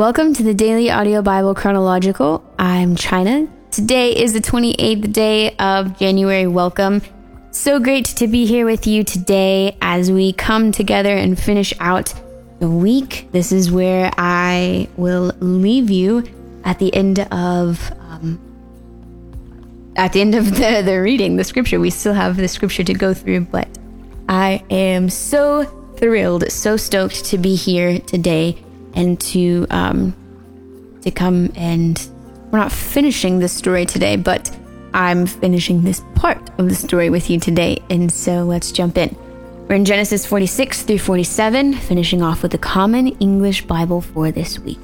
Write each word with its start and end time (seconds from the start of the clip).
Welcome 0.00 0.32
to 0.32 0.42
the 0.42 0.54
Daily 0.54 0.90
Audio 0.90 1.20
Bible 1.20 1.54
Chronological. 1.54 2.42
I'm 2.58 2.96
China. 2.96 3.46
Today 3.70 4.16
is 4.16 4.32
the 4.32 4.40
28th 4.40 5.12
day 5.12 5.54
of 5.56 5.98
January. 5.98 6.46
Welcome. 6.46 7.02
So 7.50 7.78
great 7.78 8.06
to 8.06 8.26
be 8.26 8.46
here 8.46 8.64
with 8.64 8.86
you 8.86 9.04
today 9.04 9.76
as 9.82 10.10
we 10.10 10.32
come 10.32 10.72
together 10.72 11.14
and 11.14 11.38
finish 11.38 11.74
out 11.80 12.14
the 12.60 12.70
week. 12.70 13.28
This 13.32 13.52
is 13.52 13.70
where 13.70 14.10
I 14.16 14.88
will 14.96 15.34
leave 15.40 15.90
you 15.90 16.24
at 16.64 16.78
the 16.78 16.94
end 16.94 17.18
of 17.30 17.92
um, 18.00 18.40
at 19.96 20.14
the 20.14 20.22
end 20.22 20.34
of 20.34 20.46
the, 20.56 20.80
the 20.82 20.98
reading, 21.02 21.36
the 21.36 21.44
scripture. 21.44 21.78
We 21.78 21.90
still 21.90 22.14
have 22.14 22.38
the 22.38 22.48
scripture 22.48 22.84
to 22.84 22.94
go 22.94 23.12
through, 23.12 23.40
but 23.40 23.68
I 24.30 24.64
am 24.70 25.10
so 25.10 25.64
thrilled, 25.98 26.50
so 26.50 26.78
stoked 26.78 27.26
to 27.26 27.36
be 27.36 27.54
here 27.54 27.98
today 27.98 28.56
and 28.94 29.20
to 29.20 29.66
um, 29.70 30.16
to 31.02 31.10
come 31.10 31.52
and 31.56 32.10
we're 32.50 32.58
not 32.58 32.72
finishing 32.72 33.38
this 33.38 33.52
story 33.52 33.86
today, 33.86 34.16
but 34.16 34.50
I'm 34.92 35.26
finishing 35.26 35.82
this 35.82 36.02
part 36.16 36.50
of 36.58 36.68
the 36.68 36.74
story 36.74 37.08
with 37.10 37.30
you 37.30 37.38
today. 37.38 37.82
And 37.90 38.10
so 38.10 38.42
let's 38.42 38.72
jump 38.72 38.98
in. 38.98 39.16
We're 39.68 39.76
in 39.76 39.84
Genesis 39.84 40.26
46 40.26 40.82
through 40.82 40.98
47, 40.98 41.74
finishing 41.74 42.22
off 42.22 42.42
with 42.42 42.50
the 42.50 42.58
Common 42.58 43.08
English 43.18 43.66
Bible 43.66 44.00
for 44.00 44.32
this 44.32 44.58
week. 44.58 44.80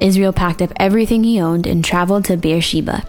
Israel 0.00 0.32
packed 0.32 0.60
up 0.60 0.72
everything 0.76 1.22
he 1.22 1.40
owned 1.40 1.68
and 1.68 1.84
traveled 1.84 2.24
to 2.24 2.36
Beersheba. 2.36 3.04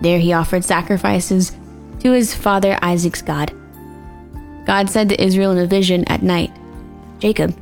There 0.00 0.20
he 0.20 0.32
offered 0.32 0.64
sacrifices 0.64 1.52
to 1.98 2.12
his 2.12 2.32
father 2.32 2.78
Isaac's 2.80 3.22
God. 3.22 3.52
God 4.66 4.88
said 4.88 5.08
to 5.08 5.22
Israel 5.22 5.50
in 5.50 5.58
a 5.58 5.66
vision 5.66 6.04
at 6.06 6.22
night, 6.22 6.52
Jacob, 7.18 7.54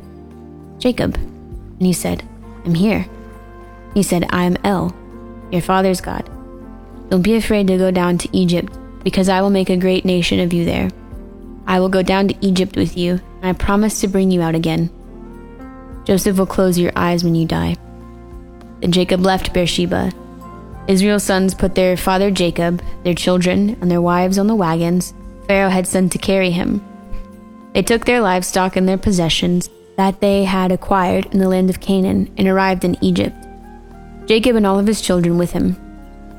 Jacob. 0.78 1.14
And 1.16 1.86
he 1.86 1.92
said, 1.92 2.26
I'm 2.64 2.74
here. 2.74 3.06
He 3.94 4.02
said, 4.02 4.26
I 4.30 4.44
am 4.44 4.56
El, 4.64 4.94
your 5.50 5.62
father's 5.62 6.00
God. 6.00 6.28
Don't 7.08 7.22
be 7.22 7.36
afraid 7.36 7.66
to 7.68 7.78
go 7.78 7.90
down 7.90 8.18
to 8.18 8.36
Egypt, 8.36 8.76
because 9.02 9.28
I 9.28 9.40
will 9.40 9.50
make 9.50 9.70
a 9.70 9.76
great 9.76 10.04
nation 10.04 10.40
of 10.40 10.52
you 10.52 10.64
there. 10.64 10.90
I 11.66 11.80
will 11.80 11.88
go 11.88 12.02
down 12.02 12.28
to 12.28 12.46
Egypt 12.46 12.76
with 12.76 12.96
you, 12.96 13.20
and 13.42 13.46
I 13.46 13.52
promise 13.52 14.00
to 14.00 14.08
bring 14.08 14.30
you 14.30 14.42
out 14.42 14.54
again. 14.54 14.90
Joseph 16.04 16.38
will 16.38 16.46
close 16.46 16.78
your 16.78 16.92
eyes 16.96 17.24
when 17.24 17.34
you 17.34 17.46
die. 17.46 17.76
Then 18.80 18.92
Jacob 18.92 19.20
left 19.20 19.52
Beersheba. 19.52 20.12
Israel's 20.86 21.24
sons 21.24 21.54
put 21.54 21.74
their 21.74 21.96
father 21.96 22.30
Jacob, 22.30 22.82
their 23.04 23.14
children, 23.14 23.76
and 23.80 23.90
their 23.90 24.00
wives 24.00 24.38
on 24.38 24.46
the 24.46 24.54
wagons 24.54 25.12
Pharaoh 25.48 25.70
had 25.70 25.86
sent 25.86 26.12
to 26.12 26.18
carry 26.18 26.50
him. 26.50 26.84
They 27.72 27.82
took 27.82 28.04
their 28.04 28.20
livestock 28.20 28.76
and 28.76 28.86
their 28.86 28.98
possessions 28.98 29.70
that 29.98 30.20
they 30.20 30.44
had 30.44 30.70
acquired 30.70 31.26
in 31.26 31.40
the 31.40 31.48
land 31.48 31.68
of 31.68 31.80
Canaan 31.80 32.32
and 32.38 32.46
arrived 32.46 32.84
in 32.84 32.96
Egypt. 33.02 33.36
Jacob 34.26 34.54
and 34.54 34.64
all 34.64 34.78
of 34.78 34.86
his 34.86 35.00
children 35.00 35.36
with 35.38 35.50
him, 35.50 35.76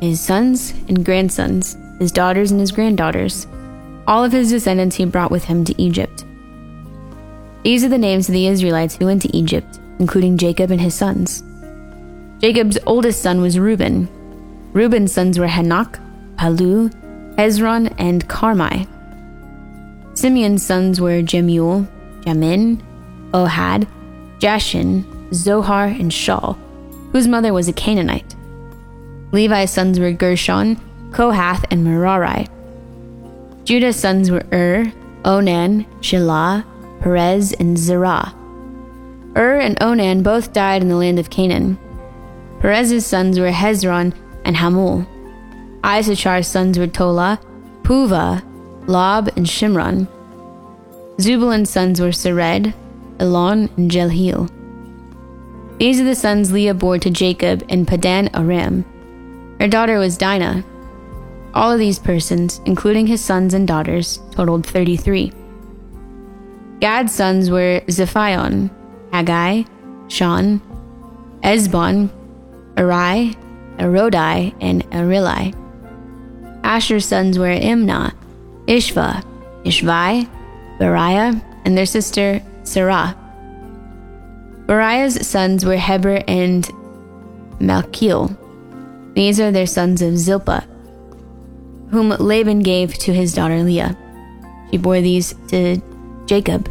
his 0.02 0.22
sons 0.22 0.72
and 0.88 1.04
grandsons, 1.04 1.78
his 2.00 2.14
daughters 2.14 2.52
and 2.52 2.60
his 2.62 2.72
granddaughters, 2.72 3.48
all 4.08 4.24
of 4.24 4.32
his 4.32 4.50
descendants 4.50 4.96
he 4.96 5.04
brought 5.04 5.30
with 5.30 5.44
him 5.44 5.66
to 5.66 5.82
Egypt. 5.82 6.24
These 7.64 7.84
are 7.84 7.90
the 7.90 7.98
names 7.98 8.30
of 8.30 8.34
the 8.34 8.48
Israelites 8.48 8.96
who 8.96 9.08
went 9.08 9.24
to 9.24 9.36
Egypt, 9.36 9.78
including 10.00 10.38
Jacob 10.38 10.72
and 10.72 10.80
his 10.80 10.96
sons. 10.96 11.44
Jacob's 12.40 12.78
oldest 12.86 13.22
son 13.22 13.42
was 13.42 13.60
Reuben. 13.60 14.08
Reuben's 14.72 15.12
sons 15.12 15.38
were 15.38 15.48
Hanoch, 15.48 16.00
Pallu, 16.38 16.90
Hezron, 17.36 17.94
and 17.98 18.26
Carmi. 18.30 18.88
Simeon's 20.18 20.66
sons 20.66 21.02
were 21.02 21.22
Jemuel, 21.22 21.86
Jamin, 22.22 22.82
Ohad, 23.34 23.88
Jashin, 24.40 25.34
Zohar, 25.34 25.86
and 25.86 26.12
Shaul, 26.12 26.58
whose 27.12 27.28
mother 27.28 27.54
was 27.54 27.68
a 27.68 27.74
Canaanite. 27.74 28.36
Levi's 29.32 29.72
sons 29.72 30.00
were 30.00 30.12
Gershon, 30.12 30.76
Kohath, 31.12 31.66
and 31.72 31.84
Merari. 31.84 32.48
Judah's 33.64 33.96
sons 33.96 34.32
were 34.32 34.46
Ur, 34.52 34.92
Onan, 35.26 35.86
Shelah, 36.02 36.66
Perez, 37.02 37.54
and 37.54 37.78
Zerah. 37.78 38.34
Ur 39.38 39.60
and 39.60 39.82
Onan 39.82 40.24
both 40.24 40.54
died 40.54 40.82
in 40.82 40.90
the 40.90 40.96
land 40.96 41.20
of 41.20 41.30
Canaan. 41.30 41.78
Perez's 42.60 43.06
sons 43.06 43.40
were 43.40 43.52
Hezron 43.52 44.14
and 44.44 44.56
Hamul. 44.56 45.06
Issachar's 45.84 46.48
sons 46.48 46.80
were 46.80 46.88
Tola, 46.88 47.40
Puvah, 47.84 48.44
Lob, 48.88 49.30
and 49.36 49.46
Shimron. 49.46 50.08
Zebulun's 51.20 51.70
sons 51.70 52.02
were 52.02 52.10
Sered, 52.10 52.74
Elon, 53.20 53.70
and 53.78 53.92
Jehiel. 53.92 54.50
These 55.78 56.02
are 56.02 56.06
the 56.06 56.16
sons 56.16 56.52
Leah 56.52 56.74
bore 56.74 57.00
to 57.00 57.10
Jacob 57.10 57.64
in 57.70 57.86
Padan 57.86 58.30
Aram. 58.34 58.84
Her 59.60 59.68
daughter 59.68 59.98
was 59.98 60.18
Dinah. 60.18 60.64
All 61.54 61.72
of 61.72 61.80
these 61.80 62.00
persons, 62.00 62.62
including 62.66 63.08
his 63.08 63.24
sons 63.24 63.54
and 63.54 63.68
daughters, 63.68 64.20
totaled 64.32 64.66
33. 64.66 65.32
Gad's 66.80 67.14
sons 67.14 67.50
were 67.50 67.82
Ziphion, 67.88 68.70
Haggai, 69.12 69.64
Sean, 70.08 70.60
Ezbon, 71.44 72.10
Arai, 72.76 73.36
Arodi, 73.78 74.54
and 74.62 74.84
Arilai. 74.92 75.56
Asher's 76.64 77.06
sons 77.06 77.40
were 77.40 77.48
Imnah, 77.48 78.14
Ishva, 78.66 79.24
Ishvai, 79.64 80.30
Beriah, 80.80 81.42
and 81.66 81.78
their 81.78 81.86
sister 81.86 82.42
Sarah. 82.64 83.16
Beriah's 84.66 85.28
sons 85.28 85.66
were 85.66 85.78
Heber 85.78 86.24
and 86.28 86.64
Malchiel. 87.60 88.36
These 89.16 89.40
are 89.40 89.52
their 89.52 89.66
sons 89.66 90.02
of 90.02 90.18
Zilpah, 90.18 90.66
whom 91.90 92.10
Laban 92.10 92.60
gave 92.60 92.94
to 93.00 93.14
his 93.14 93.34
daughter 93.34 93.64
Leah. 93.64 93.98
She 94.70 94.78
bore 94.78 95.02
these 95.02 95.34
to 95.48 95.82
Jacob, 96.28 96.70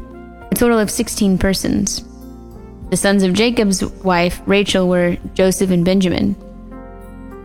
a 0.50 0.54
total 0.54 0.78
of 0.78 0.90
16 0.90 1.38
persons. 1.38 2.04
The 2.90 2.96
sons 2.96 3.22
of 3.22 3.34
Jacob's 3.34 3.84
wife, 3.84 4.40
Rachel, 4.46 4.88
were 4.88 5.16
Joseph 5.34 5.70
and 5.70 5.84
Benjamin. 5.84 6.36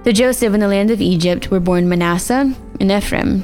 To 0.03 0.13
Joseph 0.13 0.53
in 0.53 0.59
the 0.59 0.67
land 0.67 0.91
of 0.91 1.01
Egypt 1.01 1.49
were 1.49 1.59
born 1.59 1.89
Manasseh 1.89 2.53
and 2.79 2.91
Ephraim. 2.91 3.43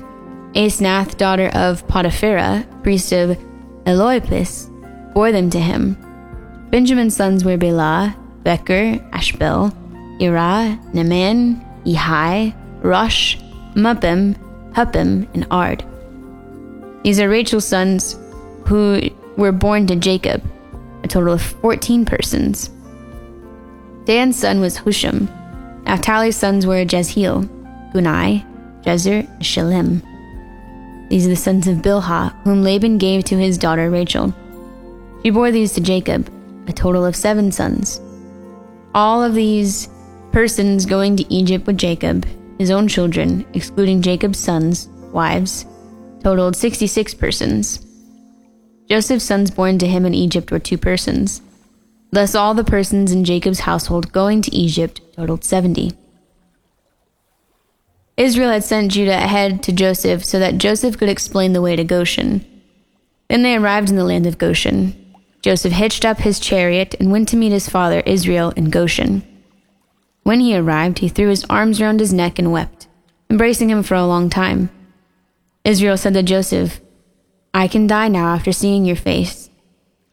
Asenath, 0.54 1.18
daughter 1.18 1.50
of 1.54 1.88
Potiphera, 1.88 2.66
priest 2.84 3.12
of 3.12 3.38
Heliopolis, 3.86 4.69
bore 5.20 5.34
them 5.34 5.50
to 5.50 5.60
him. 5.60 5.98
Benjamin's 6.72 7.14
sons 7.14 7.44
were 7.44 7.58
Bela, 7.58 8.16
Becher, 8.44 9.06
Ashbel, 9.12 9.70
Ira, 10.22 10.80
Naaman, 10.94 11.60
Ehi, 11.86 12.56
Rosh, 12.82 13.36
Muppim, 13.76 14.38
Huppim, 14.72 15.28
and 15.34 15.46
Ard. 15.52 15.84
These 17.04 17.20
are 17.20 17.28
Rachel's 17.28 17.66
sons 17.66 18.18
who 18.66 19.10
were 19.36 19.52
born 19.52 19.88
to 19.88 19.98
Jacob, 19.98 20.42
a 21.04 21.10
total 21.10 21.34
of 21.34 21.42
14 21.42 22.06
persons. 22.06 22.70
Dan's 24.06 24.40
son 24.40 24.62
was 24.62 24.78
Husham. 24.78 25.28
Naphtali's 25.84 26.38
sons 26.38 26.66
were 26.66 26.86
Jezreel, 26.90 27.44
Bunai, 27.94 28.46
Jezer, 28.84 29.28
and 29.28 29.46
Shalem. 29.46 30.02
These 31.10 31.26
are 31.26 31.32
the 31.32 31.36
sons 31.36 31.68
of 31.68 31.80
Bilhah, 31.80 32.42
whom 32.44 32.64
Laban 32.64 32.98
gave 32.98 33.26
to 33.26 33.38
his 33.38 33.58
daughter 33.58 33.90
Rachel. 33.90 34.34
She 35.24 35.30
bore 35.32 35.52
these 35.52 35.74
to 35.74 35.82
Jacob, 35.82 36.32
a 36.68 36.74
total 36.74 37.06
of 37.06 37.16
seven 37.16 37.52
sons. 37.52 38.00
All 38.94 39.24
of 39.24 39.34
these 39.34 39.90
persons 40.32 40.86
going 40.86 41.16
to 41.18 41.34
Egypt 41.34 41.68
with 41.68 41.78
Jacob, 41.78 42.26
his 42.58 42.72
own 42.72 42.88
children, 42.88 43.46
excluding 43.54 44.02
Jacob's 44.02 44.40
sons, 44.40 44.88
wives, 45.12 45.66
totaled 46.24 46.56
66 46.56 47.14
persons. 47.16 47.86
Joseph's 48.90 49.26
sons 49.26 49.52
born 49.52 49.78
to 49.80 49.88
him 49.88 50.06
in 50.06 50.14
Egypt 50.14 50.52
were 50.52 50.60
two 50.60 50.78
persons. 50.78 51.42
Thus, 52.12 52.34
all 52.34 52.54
the 52.54 52.64
persons 52.64 53.12
in 53.12 53.24
Jacob's 53.24 53.60
household 53.60 54.12
going 54.12 54.42
to 54.42 54.56
Egypt 54.56 55.02
totaled 55.16 55.44
70. 55.44 55.92
Israel 58.18 58.52
had 58.52 58.64
sent 58.64 58.92
Judah 58.92 59.16
ahead 59.16 59.64
to 59.64 59.72
Joseph 59.72 60.26
so 60.26 60.40
that 60.40 60.58
Joseph 60.58 60.98
could 60.98 61.08
explain 61.08 61.54
the 61.54 61.62
way 61.62 61.76
to 61.76 61.84
Goshen. 61.84 62.46
Then 63.30 63.44
they 63.44 63.56
arrived 63.56 63.90
in 63.90 63.96
the 63.96 64.04
land 64.04 64.26
of 64.26 64.38
Goshen. 64.38 65.09
Joseph 65.42 65.74
hitched 65.74 66.04
up 66.04 66.20
his 66.20 66.40
chariot 66.40 66.96
and 67.00 67.12
went 67.12 67.30
to 67.30 67.38
meet 67.38 67.52
his 67.52 67.70
father 67.70 68.02
Israel 68.06 68.52
in 68.52 68.70
Goshen. 68.70 69.24
When 70.24 70.42
he 70.42 70.56
arrived, 70.56 71.00
he 71.00 71.10
threw 71.10 71.30
his 71.30 71.46
arms 71.50 71.80
around 71.80 72.00
his 72.00 72.14
neck 72.14 72.38
and 72.38 72.52
wept, 72.52 72.88
embracing 73.30 73.70
him 73.70 73.84
for 73.84 73.96
a 73.96 74.06
long 74.06 74.30
time. 74.30 74.70
Israel 75.64 75.98
said 75.98 76.14
to 76.16 76.24
Joseph, 76.24 76.82
I 77.54 77.68
can 77.68 77.88
die 77.88 78.10
now 78.10 78.36
after 78.36 78.52
seeing 78.52 78.86
your 78.86 78.96
face. 78.96 79.50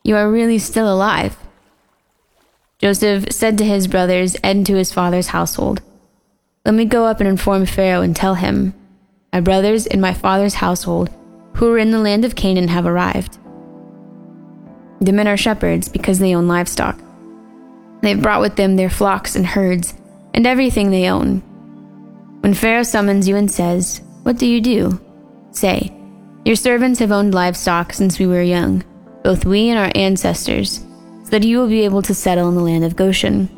You 0.05 0.17
are 0.17 0.31
really 0.31 0.59
still 0.59 0.93
alive. 0.93 1.37
Joseph 2.79 3.33
said 3.33 3.59
to 3.59 3.65
his 3.65 3.89
brothers 3.89 4.37
and 4.37 4.65
to 4.67 4.75
his 4.75 4.93
father's 4.93 5.29
household, 5.29 5.83
Let 6.65 6.75
me 6.75 6.85
go 6.85 7.05
up 7.05 7.21
and 7.21 7.29
inform 7.29 7.67
Pharaoh 7.67 8.03
and 8.03 8.15
tell 8.15 8.35
him, 8.37 8.75
My 9.33 9.41
brothers 9.41 9.87
and 9.87 10.01
my 10.01 10.15
father's 10.15 10.55
household, 10.55 11.11
who 11.55 11.73
are 11.73 11.79
in 11.79 11.91
the 11.91 11.99
land 11.99 12.25
of 12.25 12.37
Canaan, 12.37 12.69
have 12.69 12.87
arrived. 12.87 13.39
The 15.01 15.13
men 15.13 15.29
are 15.29 15.37
shepherds 15.37 15.89
because 15.89 16.19
they 16.19 16.35
own 16.35 16.49
livestock. 16.49 16.99
They've 18.03 18.21
brought 18.21 18.41
with 18.41 18.57
them 18.57 18.77
their 18.77 18.91
flocks 18.91 19.37
and 19.37 19.47
herds 19.47 19.95
and 20.35 20.47
everything 20.47 20.91
they 20.91 21.09
own. 21.09 21.41
When 22.41 22.55
Pharaoh 22.55 22.83
summons 22.83 23.27
you 23.27 23.37
and 23.37 23.51
says, 23.51 24.03
What 24.23 24.39
do 24.39 24.47
you 24.47 24.61
do? 24.61 25.01
Say, 25.51 25.93
Your 26.45 26.57
servants 26.57 27.01
have 27.01 27.11
owned 27.11 27.35
livestock 27.35 27.93
since 27.93 28.19
we 28.19 28.27
were 28.27 28.43
young, 28.43 28.85
both 29.25 29.45
we 29.45 29.69
and 29.71 29.79
our 29.79 29.91
ancestors, 29.95 30.85
so 31.25 31.31
that 31.31 31.43
you 31.43 31.59
will 31.59 31.69
be 31.69 31.85
able 31.85 32.03
to 32.03 32.15
settle 32.15 32.49
in 32.49 32.55
the 32.55 32.63
land 32.63 32.85
of 32.85 32.97
Goshen, 32.97 33.51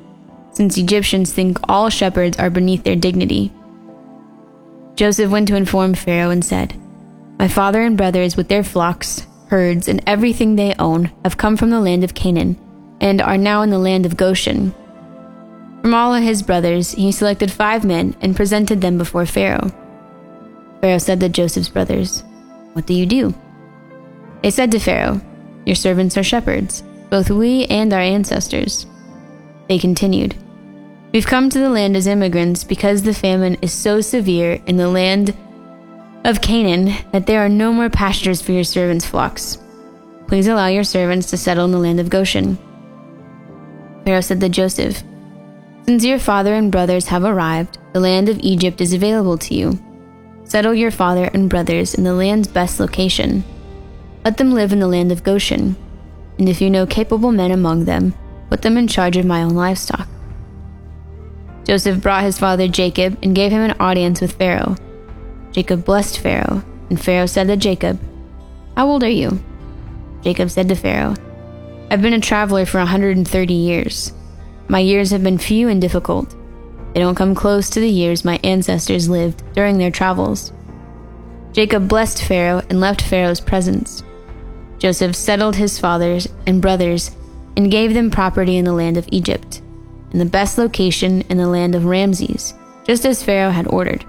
since 0.53 0.79
Egyptians 0.79 1.33
think 1.33 1.59
all 1.69 1.91
shepherds 1.91 2.39
are 2.39 2.51
beneath 2.51 2.85
their 2.85 2.97
dignity. 2.97 3.53
Joseph 4.95 5.31
went 5.31 5.47
to 5.49 5.55
inform 5.55 5.95
Pharaoh 5.95 6.31
and 6.31 6.45
said, 6.45 6.75
My 7.39 7.47
father 7.47 7.83
and 7.83 7.97
brothers, 7.97 8.37
with 8.37 8.49
their 8.49 8.65
flocks, 8.65 9.28
herds, 9.49 9.89
and 9.89 10.03
everything 10.07 10.57
they 10.57 10.75
own, 10.79 11.11
have 11.25 11.37
come 11.37 11.57
from 11.57 11.71
the 11.71 11.81
land 11.81 12.05
of 12.05 12.15
Canaan, 12.15 12.59
and 13.01 13.21
are 13.21 13.39
now 13.39 13.63
in 13.63 13.71
the 13.71 13.79
land 13.79 14.07
of 14.07 14.17
Goshen. 14.17 14.75
From 15.83 15.95
all 15.95 16.15
of 16.15 16.23
his 16.23 16.43
brothers, 16.43 16.93
he 16.93 17.13
selected 17.13 17.51
five 17.51 17.85
men 17.85 18.17
and 18.21 18.37
presented 18.37 18.81
them 18.81 18.99
before 18.99 19.27
Pharaoh. 19.27 19.73
Pharaoh 20.81 20.99
said 20.99 21.21
to 21.21 21.29
Joseph's 21.29 21.69
brothers, 21.69 22.23
What 22.73 22.87
do 22.87 22.95
you 22.95 23.07
do? 23.07 23.35
They 24.43 24.51
said 24.51 24.71
to 24.73 24.79
Pharaoh, 24.79 25.21
Your 25.65 25.77
servants 25.77 26.17
are 26.17 26.23
shepherds, 26.23 26.83
both 27.11 27.31
we 27.31 27.65
and 27.67 27.93
our 27.93 28.01
ancestors. 28.01 28.87
They 29.69 29.79
continued, 29.79 30.37
We've 31.13 31.27
come 31.27 31.49
to 31.51 31.59
the 31.59 31.71
land 31.71 31.97
as 31.97 32.07
immigrants 32.07 32.65
because 32.65 33.03
the 33.03 33.15
famine 33.15 33.57
is 33.63 33.73
so 33.73 34.01
severe 34.01 34.61
in 34.67 34.77
the 34.77 34.89
land 34.89 35.37
of 36.25 36.41
Canaan 36.43 36.95
that 37.13 37.27
there 37.27 37.45
are 37.45 37.49
no 37.49 37.73
more 37.73 37.91
pastures 37.91 38.43
for 38.43 38.53
your 38.53 38.65
servants' 38.65 39.07
flocks. 39.07 39.59
Please 40.27 40.47
allow 40.47 40.67
your 40.67 40.85
servants 40.85 41.31
to 41.31 41.37
settle 41.37 41.65
in 41.65 41.71
the 41.71 41.79
land 41.79 42.01
of 42.01 42.11
Goshen. 42.11 42.59
Pharaoh 44.05 44.21
said 44.21 44.41
to 44.41 44.49
Joseph, 44.49 45.03
Since 45.85 46.05
your 46.05 46.19
father 46.19 46.55
and 46.55 46.73
brothers 46.73 47.07
have 47.07 47.25
arrived, 47.25 47.79
the 47.93 48.01
land 48.01 48.29
of 48.29 48.39
Egypt 48.41 48.81
is 48.81 48.93
available 48.93 49.39
to 49.39 49.55
you. 49.55 49.79
Settle 50.45 50.75
your 50.75 50.91
father 50.91 51.25
and 51.33 51.49
brothers 51.49 51.95
in 51.95 52.05
the 52.05 52.15
land's 52.15 52.49
best 52.49 52.81
location. 52.81 53.45
Let 54.25 54.37
them 54.37 54.53
live 54.53 54.73
in 54.73 54.81
the 54.81 54.89
land 54.89 55.13
of 55.13 55.25
Goshen, 55.25 55.77
and 56.39 56.49
if 56.49 56.61
you 56.61 56.71
know 56.71 56.87
capable 56.87 57.33
men 57.33 57.51
among 57.51 57.85
them, 57.85 58.15
put 58.51 58.63
them 58.63 58.77
in 58.77 58.89
charge 58.89 59.17
of 59.17 59.27
my 59.27 59.43
own 59.43 59.55
livestock. 59.55 60.09
Joseph 61.65 62.01
brought 62.01 62.25
his 62.25 62.39
father 62.39 62.67
Jacob 62.67 63.19
and 63.23 63.35
gave 63.35 63.53
him 63.53 63.61
an 63.61 63.77
audience 63.79 64.21
with 64.21 64.33
Pharaoh. 64.33 64.77
Jacob 65.53 65.85
blessed 65.85 66.19
Pharaoh, 66.19 66.63
and 66.91 67.01
Pharaoh 67.01 67.27
said 67.27 67.49
to 67.49 67.57
Jacob, 67.57 67.99
How 68.77 68.89
old 68.89 69.03
are 69.03 69.09
you? 69.09 69.43
Jacob 70.23 70.51
said 70.51 70.69
to 70.69 70.75
Pharaoh, 70.75 71.15
I've 71.91 72.03
been 72.03 72.13
a 72.13 72.21
traveler 72.21 72.67
for 72.67 72.79
a 72.79 72.83
130 72.83 73.55
years. 73.55 74.13
My 74.69 74.81
years 74.81 75.11
have 75.11 75.23
been 75.23 75.39
few 75.39 75.69
and 75.69 75.81
difficult. 75.81 76.35
They 76.93 77.01
don't 77.01 77.15
come 77.15 77.35
close 77.35 77.71
to 77.71 77.81
the 77.81 77.89
years 77.89 78.25
my 78.25 78.39
ancestors 78.45 79.09
lived 79.09 79.43
during 79.55 79.79
their 79.79 79.91
travels. 79.91 80.53
Jacob 81.53 81.89
blessed 81.89 82.23
Pharaoh 82.23 82.63
and 82.69 82.81
left 82.81 83.01
Pharaoh's 83.01 83.41
presence. 83.41 84.03
Joseph 84.79 85.17
settled 85.17 85.57
his 85.57 85.79
fathers 85.79 86.29
and 86.47 86.63
brothers 86.63 87.11
and 87.57 87.71
gave 87.71 87.95
them 87.95 88.11
property 88.11 88.57
in 88.57 88.65
the 88.65 88.73
land 88.73 88.97
of 88.97 89.09
Egypt, 89.11 89.63
in 90.13 90.19
the 90.19 90.25
best 90.25 90.59
location 90.59 91.23
in 91.23 91.39
the 91.39 91.49
land 91.49 91.75
of 91.75 91.87
Ramses, 91.87 92.55
just 92.85 93.05
as 93.05 93.23
Pharaoh 93.23 93.51
had 93.51 93.67
ordered. 93.69 94.05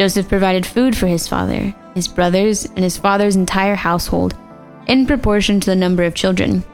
Joseph 0.00 0.30
provided 0.30 0.64
food 0.64 0.96
for 0.96 1.08
his 1.08 1.28
father, 1.28 1.74
his 1.94 2.08
brothers, 2.08 2.64
and 2.64 2.78
his 2.78 2.96
father's 2.96 3.36
entire 3.36 3.74
household 3.74 4.34
in 4.86 5.06
proportion 5.06 5.60
to 5.60 5.68
the 5.68 5.76
number 5.76 6.04
of 6.04 6.14
children. 6.14 6.64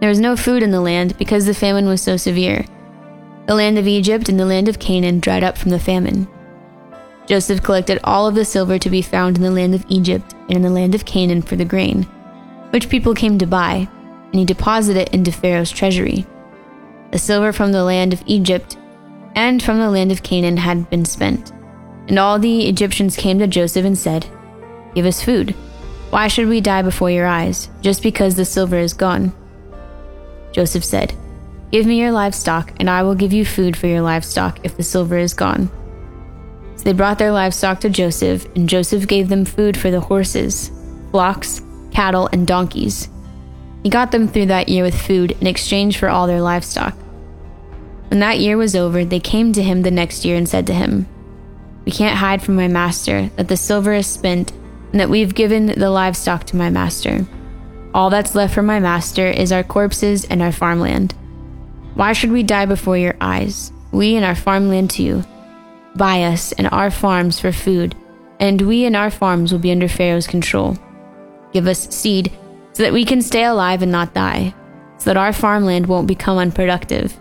There 0.00 0.08
was 0.08 0.18
no 0.18 0.34
food 0.34 0.64
in 0.64 0.72
the 0.72 0.80
land 0.80 1.16
because 1.18 1.46
the 1.46 1.54
famine 1.54 1.86
was 1.86 2.02
so 2.02 2.16
severe. 2.16 2.64
The 3.46 3.54
land 3.54 3.78
of 3.78 3.86
Egypt 3.86 4.28
and 4.28 4.40
the 4.40 4.44
land 4.44 4.68
of 4.68 4.80
Canaan 4.80 5.20
dried 5.20 5.44
up 5.44 5.56
from 5.56 5.70
the 5.70 5.78
famine. 5.78 6.26
Joseph 7.26 7.62
collected 7.62 8.00
all 8.02 8.26
of 8.26 8.34
the 8.34 8.44
silver 8.44 8.76
to 8.80 8.90
be 8.90 9.00
found 9.00 9.36
in 9.36 9.44
the 9.44 9.50
land 9.52 9.72
of 9.72 9.86
Egypt 9.88 10.34
and 10.48 10.56
in 10.56 10.62
the 10.62 10.68
land 10.68 10.96
of 10.96 11.04
Canaan 11.04 11.42
for 11.42 11.54
the 11.54 11.64
grain, 11.64 12.02
which 12.70 12.88
people 12.88 13.14
came 13.14 13.38
to 13.38 13.46
buy, 13.46 13.88
and 14.00 14.34
he 14.34 14.44
deposited 14.44 15.02
it 15.02 15.14
into 15.14 15.30
Pharaoh's 15.30 15.70
treasury. 15.70 16.26
The 17.12 17.20
silver 17.20 17.52
from 17.52 17.70
the 17.70 17.84
land 17.84 18.12
of 18.12 18.24
Egypt 18.26 18.78
and 19.34 19.62
from 19.62 19.78
the 19.78 19.90
land 19.90 20.12
of 20.12 20.22
Canaan 20.22 20.56
had 20.56 20.88
been 20.90 21.04
spent. 21.04 21.52
And 22.08 22.18
all 22.18 22.38
the 22.38 22.68
Egyptians 22.68 23.16
came 23.16 23.38
to 23.38 23.46
Joseph 23.46 23.84
and 23.84 23.96
said, 23.96 24.26
Give 24.94 25.06
us 25.06 25.22
food. 25.22 25.54
Why 26.10 26.28
should 26.28 26.48
we 26.48 26.60
die 26.60 26.82
before 26.82 27.10
your 27.10 27.26
eyes, 27.26 27.70
just 27.80 28.02
because 28.02 28.34
the 28.34 28.44
silver 28.44 28.78
is 28.78 28.92
gone? 28.92 29.32
Joseph 30.52 30.84
said, 30.84 31.14
Give 31.70 31.86
me 31.86 31.98
your 31.98 32.12
livestock, 32.12 32.72
and 32.78 32.90
I 32.90 33.02
will 33.02 33.14
give 33.14 33.32
you 33.32 33.46
food 33.46 33.76
for 33.76 33.86
your 33.86 34.02
livestock 34.02 34.58
if 34.62 34.76
the 34.76 34.82
silver 34.82 35.16
is 35.16 35.32
gone. 35.32 35.70
So 36.76 36.84
they 36.84 36.92
brought 36.92 37.18
their 37.18 37.32
livestock 37.32 37.80
to 37.80 37.88
Joseph, 37.88 38.46
and 38.54 38.68
Joseph 38.68 39.06
gave 39.06 39.30
them 39.30 39.46
food 39.46 39.76
for 39.76 39.90
the 39.90 40.00
horses, 40.00 40.70
flocks, 41.10 41.62
cattle, 41.92 42.28
and 42.32 42.46
donkeys. 42.46 43.08
He 43.82 43.88
got 43.88 44.12
them 44.12 44.28
through 44.28 44.46
that 44.46 44.68
year 44.68 44.84
with 44.84 45.00
food 45.00 45.30
in 45.40 45.46
exchange 45.46 45.98
for 45.98 46.08
all 46.08 46.26
their 46.26 46.42
livestock. 46.42 46.94
When 48.12 48.20
that 48.20 48.40
year 48.40 48.58
was 48.58 48.76
over, 48.76 49.06
they 49.06 49.20
came 49.20 49.54
to 49.54 49.62
him 49.62 49.80
the 49.80 49.90
next 49.90 50.22
year 50.26 50.36
and 50.36 50.46
said 50.46 50.66
to 50.66 50.74
him, 50.74 51.08
We 51.86 51.92
can't 51.92 52.18
hide 52.18 52.42
from 52.42 52.56
my 52.56 52.68
master 52.68 53.30
that 53.36 53.48
the 53.48 53.56
silver 53.56 53.94
is 53.94 54.06
spent 54.06 54.52
and 54.90 55.00
that 55.00 55.08
we've 55.08 55.34
given 55.34 55.64
the 55.64 55.88
livestock 55.88 56.44
to 56.48 56.56
my 56.56 56.68
master. 56.68 57.26
All 57.94 58.10
that's 58.10 58.34
left 58.34 58.52
for 58.52 58.60
my 58.60 58.80
master 58.80 59.28
is 59.28 59.50
our 59.50 59.64
corpses 59.64 60.26
and 60.26 60.42
our 60.42 60.52
farmland. 60.52 61.14
Why 61.94 62.12
should 62.12 62.32
we 62.32 62.42
die 62.42 62.66
before 62.66 62.98
your 62.98 63.16
eyes? 63.18 63.72
We 63.92 64.14
and 64.14 64.26
our 64.26 64.34
farmland 64.34 64.90
too. 64.90 65.24
Buy 65.96 66.24
us 66.24 66.52
and 66.52 66.68
our 66.70 66.90
farms 66.90 67.40
for 67.40 67.50
food, 67.50 67.96
and 68.38 68.60
we 68.60 68.84
and 68.84 68.94
our 68.94 69.10
farms 69.10 69.52
will 69.52 69.58
be 69.58 69.72
under 69.72 69.88
Pharaoh's 69.88 70.26
control. 70.26 70.76
Give 71.54 71.66
us 71.66 71.88
seed 71.88 72.30
so 72.74 72.82
that 72.82 72.92
we 72.92 73.06
can 73.06 73.22
stay 73.22 73.44
alive 73.44 73.80
and 73.80 73.90
not 73.90 74.12
die, 74.12 74.54
so 74.98 75.08
that 75.08 75.16
our 75.16 75.32
farmland 75.32 75.86
won't 75.86 76.06
become 76.06 76.36
unproductive. 76.36 77.18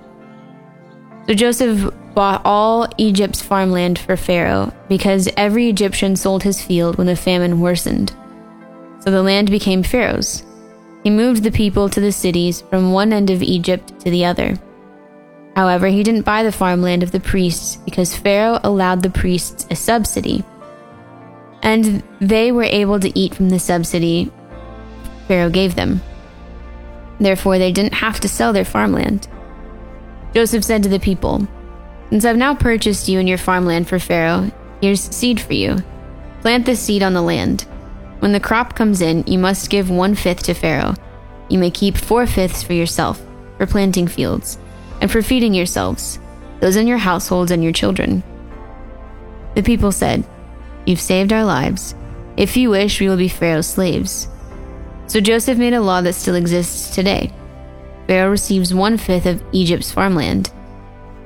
So 1.27 1.33
Joseph 1.33 1.93
bought 2.13 2.41
all 2.43 2.87
Egypt's 2.97 3.41
farmland 3.41 3.99
for 3.99 4.17
Pharaoh 4.17 4.73
because 4.89 5.29
every 5.37 5.69
Egyptian 5.69 6.15
sold 6.15 6.43
his 6.43 6.61
field 6.61 6.97
when 6.97 7.07
the 7.07 7.15
famine 7.15 7.59
worsened. 7.59 8.13
So 8.99 9.11
the 9.11 9.23
land 9.23 9.49
became 9.49 9.83
Pharaoh's. 9.83 10.43
He 11.03 11.09
moved 11.09 11.43
the 11.43 11.51
people 11.51 11.89
to 11.89 11.99
the 11.99 12.11
cities 12.11 12.61
from 12.61 12.91
one 12.91 13.13
end 13.13 13.29
of 13.29 13.41
Egypt 13.41 13.99
to 14.01 14.11
the 14.11 14.25
other. 14.25 14.59
However, 15.55 15.87
he 15.87 16.03
didn't 16.03 16.21
buy 16.21 16.43
the 16.43 16.51
farmland 16.51 17.03
of 17.03 17.11
the 17.11 17.19
priests 17.19 17.77
because 17.77 18.15
Pharaoh 18.15 18.59
allowed 18.63 19.01
the 19.01 19.09
priests 19.09 19.65
a 19.71 19.75
subsidy. 19.75 20.43
And 21.63 22.03
they 22.19 22.51
were 22.51 22.63
able 22.63 22.99
to 22.99 23.17
eat 23.17 23.35
from 23.35 23.49
the 23.49 23.59
subsidy 23.59 24.31
Pharaoh 25.31 25.49
gave 25.49 25.75
them. 25.75 26.01
Therefore, 27.17 27.57
they 27.57 27.71
didn't 27.71 27.93
have 27.93 28.19
to 28.19 28.27
sell 28.27 28.51
their 28.51 28.65
farmland. 28.65 29.29
Joseph 30.33 30.63
said 30.63 30.83
to 30.83 30.89
the 30.89 30.99
people, 30.99 31.47
Since 32.09 32.25
I've 32.25 32.37
now 32.37 32.55
purchased 32.55 33.07
you 33.07 33.19
and 33.19 33.27
your 33.27 33.37
farmland 33.37 33.87
for 33.87 33.99
Pharaoh, 33.99 34.51
here's 34.81 35.01
seed 35.01 35.41
for 35.41 35.53
you. 35.53 35.77
Plant 36.41 36.65
this 36.65 36.79
seed 36.79 37.03
on 37.03 37.13
the 37.13 37.21
land. 37.21 37.67
When 38.19 38.31
the 38.31 38.39
crop 38.39 38.75
comes 38.75 39.01
in, 39.01 39.23
you 39.27 39.37
must 39.37 39.69
give 39.69 39.89
one 39.89 40.15
fifth 40.15 40.43
to 40.43 40.53
Pharaoh. 40.53 40.93
You 41.49 41.59
may 41.59 41.71
keep 41.71 41.97
four 41.97 42.25
fifths 42.25 42.63
for 42.63 42.73
yourself, 42.73 43.21
for 43.57 43.65
planting 43.65 44.07
fields, 44.07 44.57
and 45.01 45.11
for 45.11 45.21
feeding 45.21 45.53
yourselves, 45.53 46.19
those 46.59 46.75
in 46.75 46.87
your 46.87 46.99
households 46.99 47.51
and 47.51 47.63
your 47.63 47.73
children. 47.73 48.23
The 49.55 49.63
people 49.63 49.91
said, 49.91 50.23
You've 50.85 51.01
saved 51.01 51.33
our 51.33 51.43
lives. 51.43 51.93
If 52.37 52.55
you 52.55 52.69
wish, 52.69 53.01
we 53.01 53.09
will 53.09 53.17
be 53.17 53.27
Pharaoh's 53.27 53.67
slaves. 53.67 54.27
So 55.07 55.19
Joseph 55.19 55.57
made 55.57 55.73
a 55.73 55.81
law 55.81 56.01
that 56.01 56.13
still 56.13 56.35
exists 56.35 56.95
today. 56.95 57.33
Pharaoh 58.11 58.31
receives 58.31 58.73
one 58.73 58.97
fifth 58.97 59.25
of 59.25 59.41
Egypt's 59.53 59.93
farmland. 59.93 60.51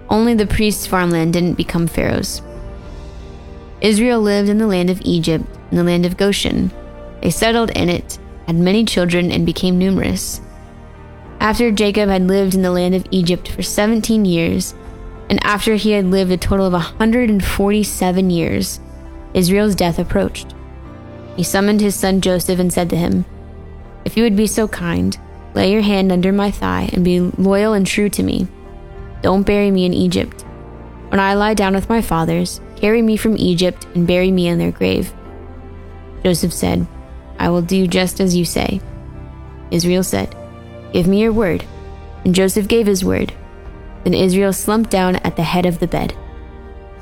Only 0.07 0.35
the 0.35 0.45
priest's 0.45 0.85
farmland 0.85 1.33
didn't 1.33 1.55
become 1.55 1.87
Pharaoh's. 1.87 2.43
Israel 3.81 4.21
lived 4.21 4.49
in 4.49 4.59
the 4.59 4.67
land 4.67 4.91
of 4.91 5.01
Egypt, 5.03 5.45
in 5.71 5.77
the 5.77 5.83
land 5.83 6.05
of 6.05 6.15
Goshen. 6.15 6.71
They 7.23 7.31
settled 7.31 7.71
in 7.71 7.89
it, 7.89 8.19
had 8.45 8.57
many 8.57 8.85
children, 8.85 9.31
and 9.31 9.47
became 9.47 9.79
numerous. 9.79 10.41
After 11.39 11.71
Jacob 11.71 12.07
had 12.07 12.27
lived 12.27 12.53
in 12.53 12.61
the 12.61 12.69
land 12.69 12.93
of 12.93 13.07
Egypt 13.09 13.47
for 13.47 13.63
17 13.63 14.23
years, 14.23 14.75
and 15.31 15.43
after 15.43 15.73
he 15.73 15.93
had 15.93 16.05
lived 16.05 16.31
a 16.31 16.37
total 16.37 16.67
of 16.67 16.73
147 16.73 18.29
years, 18.29 18.79
Israel's 19.33 19.73
death 19.73 19.97
approached. 19.97 20.53
He 21.35 21.41
summoned 21.41 21.81
his 21.81 21.95
son 21.95 22.21
Joseph 22.21 22.59
and 22.59 22.71
said 22.71 22.91
to 22.91 22.95
him, 22.95 23.25
If 24.05 24.15
you 24.15 24.21
would 24.21 24.35
be 24.35 24.45
so 24.45 24.67
kind, 24.67 25.17
Lay 25.55 25.71
your 25.71 25.81
hand 25.81 26.11
under 26.11 26.31
my 26.31 26.51
thigh 26.51 26.89
and 26.93 27.03
be 27.03 27.19
loyal 27.19 27.73
and 27.73 27.87
true 27.87 28.09
to 28.09 28.21
me. 28.23 28.47
Don't 29.21 29.43
bury 29.43 29.71
me 29.71 29.85
in 29.85 29.93
Egypt. 29.93 30.41
When 31.09 31.19
I 31.19 31.33
lie 31.33 31.53
down 31.53 31.73
with 31.73 31.89
my 31.89 32.01
fathers, 32.01 32.59
carry 32.75 33.01
me 33.01 33.15
from 33.15 33.37
Egypt 33.37 33.87
and 33.95 34.05
bury 34.05 34.31
me 34.31 34.47
in 34.47 34.59
their 34.59 34.71
grave. 34.71 35.13
Joseph 36.23 36.51
said, 36.51 36.85
I 37.39 37.49
will 37.49 37.61
do 37.61 37.87
just 37.87 38.19
as 38.19 38.35
you 38.35 38.43
say. 38.45 38.81
Israel 39.71 40.03
said, 40.03 40.35
Give 40.93 41.07
me 41.07 41.21
your 41.21 41.33
word. 41.33 41.65
and 42.25 42.35
Joseph 42.35 42.67
gave 42.67 42.87
his 42.87 43.05
word. 43.05 43.33
Then 44.03 44.13
Israel 44.13 44.51
slumped 44.51 44.89
down 44.89 45.15
at 45.17 45.35
the 45.35 45.43
head 45.43 45.65
of 45.65 45.79
the 45.79 45.87
bed. 45.87 46.13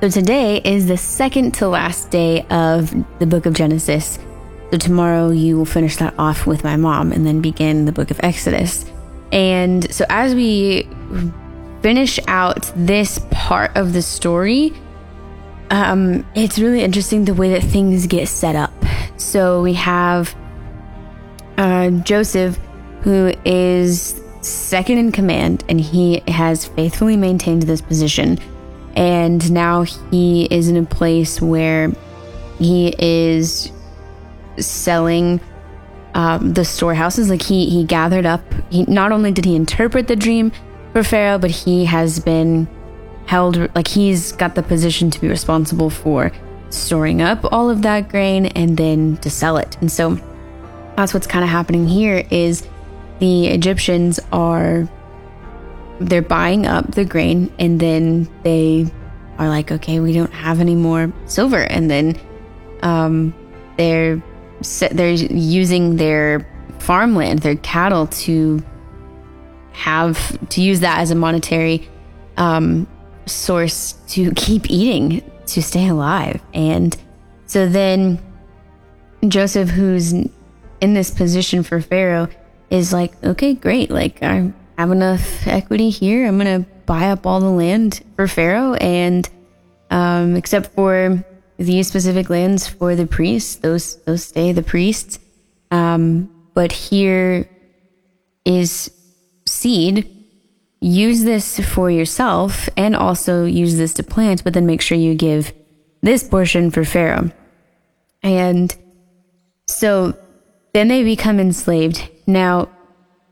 So 0.02 0.10
today 0.10 0.62
is 0.64 0.88
the 0.88 0.98
second 0.98 1.54
to 1.56 1.68
last 1.70 2.12
day 2.12 2.46
of 2.50 2.94
the 3.20 3.26
book 3.26 3.46
of 3.46 3.54
Genesis. 3.54 4.20
So 4.74 4.80
tomorrow 4.80 5.30
you 5.30 5.56
will 5.56 5.66
finish 5.66 5.98
that 5.98 6.16
off 6.18 6.48
with 6.48 6.64
my 6.64 6.78
mom 6.78 7.12
and 7.12 7.28
then 7.28 7.42
begin 7.42 7.86
the 7.86 7.92
book 7.92 8.10
of 8.10 8.20
Exodus. 8.24 8.92
And 9.32 9.94
so 9.94 10.04
as 10.10 10.34
we 10.34 10.90
finish 11.84 12.20
out 12.28 12.72
this 12.76 13.20
part 13.30 13.78
of 13.78 13.94
the 13.94 14.02
story, 14.02 14.74
um, 15.70 16.26
it's 16.34 16.58
really 16.58 16.82
interesting 16.82 17.24
the 17.24 17.36
way 17.36 17.52
that 17.52 17.62
things 17.62 18.08
get 18.08 18.28
set 18.28 18.56
up. 18.56 18.74
So 19.18 19.62
we 19.62 19.74
have 19.74 20.36
uh, 21.60 21.92
Joseph, 21.92 22.58
who 23.02 23.32
is 23.46 24.20
second 24.42 24.98
in 24.98 25.12
command, 25.12 25.64
and 25.70 25.80
he 25.80 26.24
has 26.28 26.66
faithfully 26.66 27.16
maintained 27.16 27.62
this 27.62 27.82
position. 27.82 28.40
And 28.96 29.52
now 29.52 29.84
he 29.84 30.46
is 30.46 30.68
in 30.68 30.78
a 30.78 30.84
place 30.84 31.40
where 31.40 31.92
he 32.58 32.96
is 32.98 33.72
selling 34.58 35.40
um, 36.14 36.54
the 36.54 36.66
storehouses. 36.66 37.30
Like 37.30 37.42
he 37.42 37.70
he 37.70 37.84
gathered 37.84 38.26
up. 38.26 38.42
He 38.70 38.84
not 38.84 39.12
only 39.12 39.32
did 39.32 39.46
he 39.46 39.56
interpret 39.56 40.08
the 40.08 40.16
dream 40.16 40.52
for 40.92 41.04
Pharaoh, 41.04 41.40
but 41.40 41.52
he 41.52 41.86
has 41.86 42.20
been 42.20 42.68
held 43.26 43.74
like 43.76 43.88
he's 43.88 44.32
got 44.34 44.56
the 44.56 44.64
position 44.64 45.10
to 45.10 45.20
be 45.22 45.28
responsible 45.28 45.90
for 45.90 46.32
storing 46.70 47.22
up 47.22 47.40
all 47.54 47.70
of 47.70 47.84
that 47.84 48.10
grain 48.10 48.48
and 48.48 48.78
then 48.78 49.18
to 49.18 49.30
sell 49.30 49.58
it. 49.58 49.78
And 49.82 49.92
so 49.92 50.20
that's 50.96 51.14
what's 51.14 51.28
kind 51.28 51.44
of 51.44 51.50
happening 51.50 51.88
here 51.88 52.26
is 52.30 52.68
the 53.20 53.48
Egyptians 53.48 54.20
are 54.32 54.88
they're 56.00 56.22
buying 56.22 56.66
up 56.66 56.92
the 56.92 57.06
grain 57.06 57.54
and 57.60 57.80
then 57.80 58.28
they 58.44 58.92
are 59.38 59.48
like, 59.48 59.72
okay, 59.72 60.00
we 60.00 60.14
don't 60.14 60.34
have 60.34 60.60
any 60.60 60.76
more 60.76 61.12
silver, 61.26 61.64
and 61.64 61.90
then 61.90 62.20
um, 62.82 63.34
they're 63.78 64.22
they're 64.92 65.12
using 65.12 65.96
their 65.96 66.48
farmland, 66.80 67.40
their 67.40 67.56
cattle 67.58 68.08
to 68.08 68.64
have 69.72 70.38
to 70.50 70.62
use 70.62 70.82
that 70.82 71.00
as 71.00 71.12
a 71.12 71.16
monetary 71.16 71.90
um, 72.38 72.88
source 73.26 73.94
to 74.10 74.32
keep 74.36 74.70
eating 74.70 75.24
to 75.48 75.62
stay 75.62 75.88
alive, 75.88 76.42
and 76.54 76.98
so 77.46 77.68
then 77.68 78.20
Joseph, 79.28 79.70
who's 79.70 80.14
in 80.14 80.94
this 80.94 81.12
position 81.12 81.64
for 81.64 81.80
Pharaoh, 81.82 82.28
is 82.70 82.92
like, 82.92 83.22
okay, 83.24 83.54
great, 83.54 83.92
like 83.92 84.24
I 84.24 84.52
have 84.78 84.92
enough 84.92 85.48
equity 85.48 85.90
here. 85.90 86.28
I'm 86.28 86.38
gonna 86.38 86.66
buy 86.86 87.10
up 87.10 87.26
all 87.26 87.40
the 87.40 87.50
land 87.50 88.04
for 88.16 88.28
Pharaoh, 88.28 88.74
and 88.74 89.30
um, 89.92 90.36
except 90.36 90.74
for 90.74 91.24
these 91.58 91.88
specific 91.88 92.30
lands 92.30 92.68
for 92.68 92.96
the 92.96 93.08
priests, 93.08 93.56
those 93.56 94.02
those 94.04 94.24
stay 94.24 94.52
the 94.52 94.64
priests. 94.64 95.20
Um, 95.72 96.30
but 96.54 96.72
here 96.72 97.50
is 98.46 98.92
seed. 99.48 100.10
Use 100.80 101.24
this 101.24 101.60
for 101.60 101.90
yourself, 101.90 102.68
and 102.76 102.96
also 102.96 103.46
use 103.46 103.78
this 103.78 103.94
to 103.96 104.04
plant. 104.04 104.44
But 104.44 104.54
then 104.54 104.66
make 104.66 104.82
sure 104.82 104.98
you 104.98 105.16
give 105.16 105.54
this 106.02 106.28
portion 106.28 106.72
for 106.72 106.84
Pharaoh. 106.84 107.32
And 108.22 108.76
so 109.68 110.18
then 110.74 110.88
they 110.88 111.04
become 111.04 111.40
enslaved. 111.40 112.10
Now, 112.28 112.70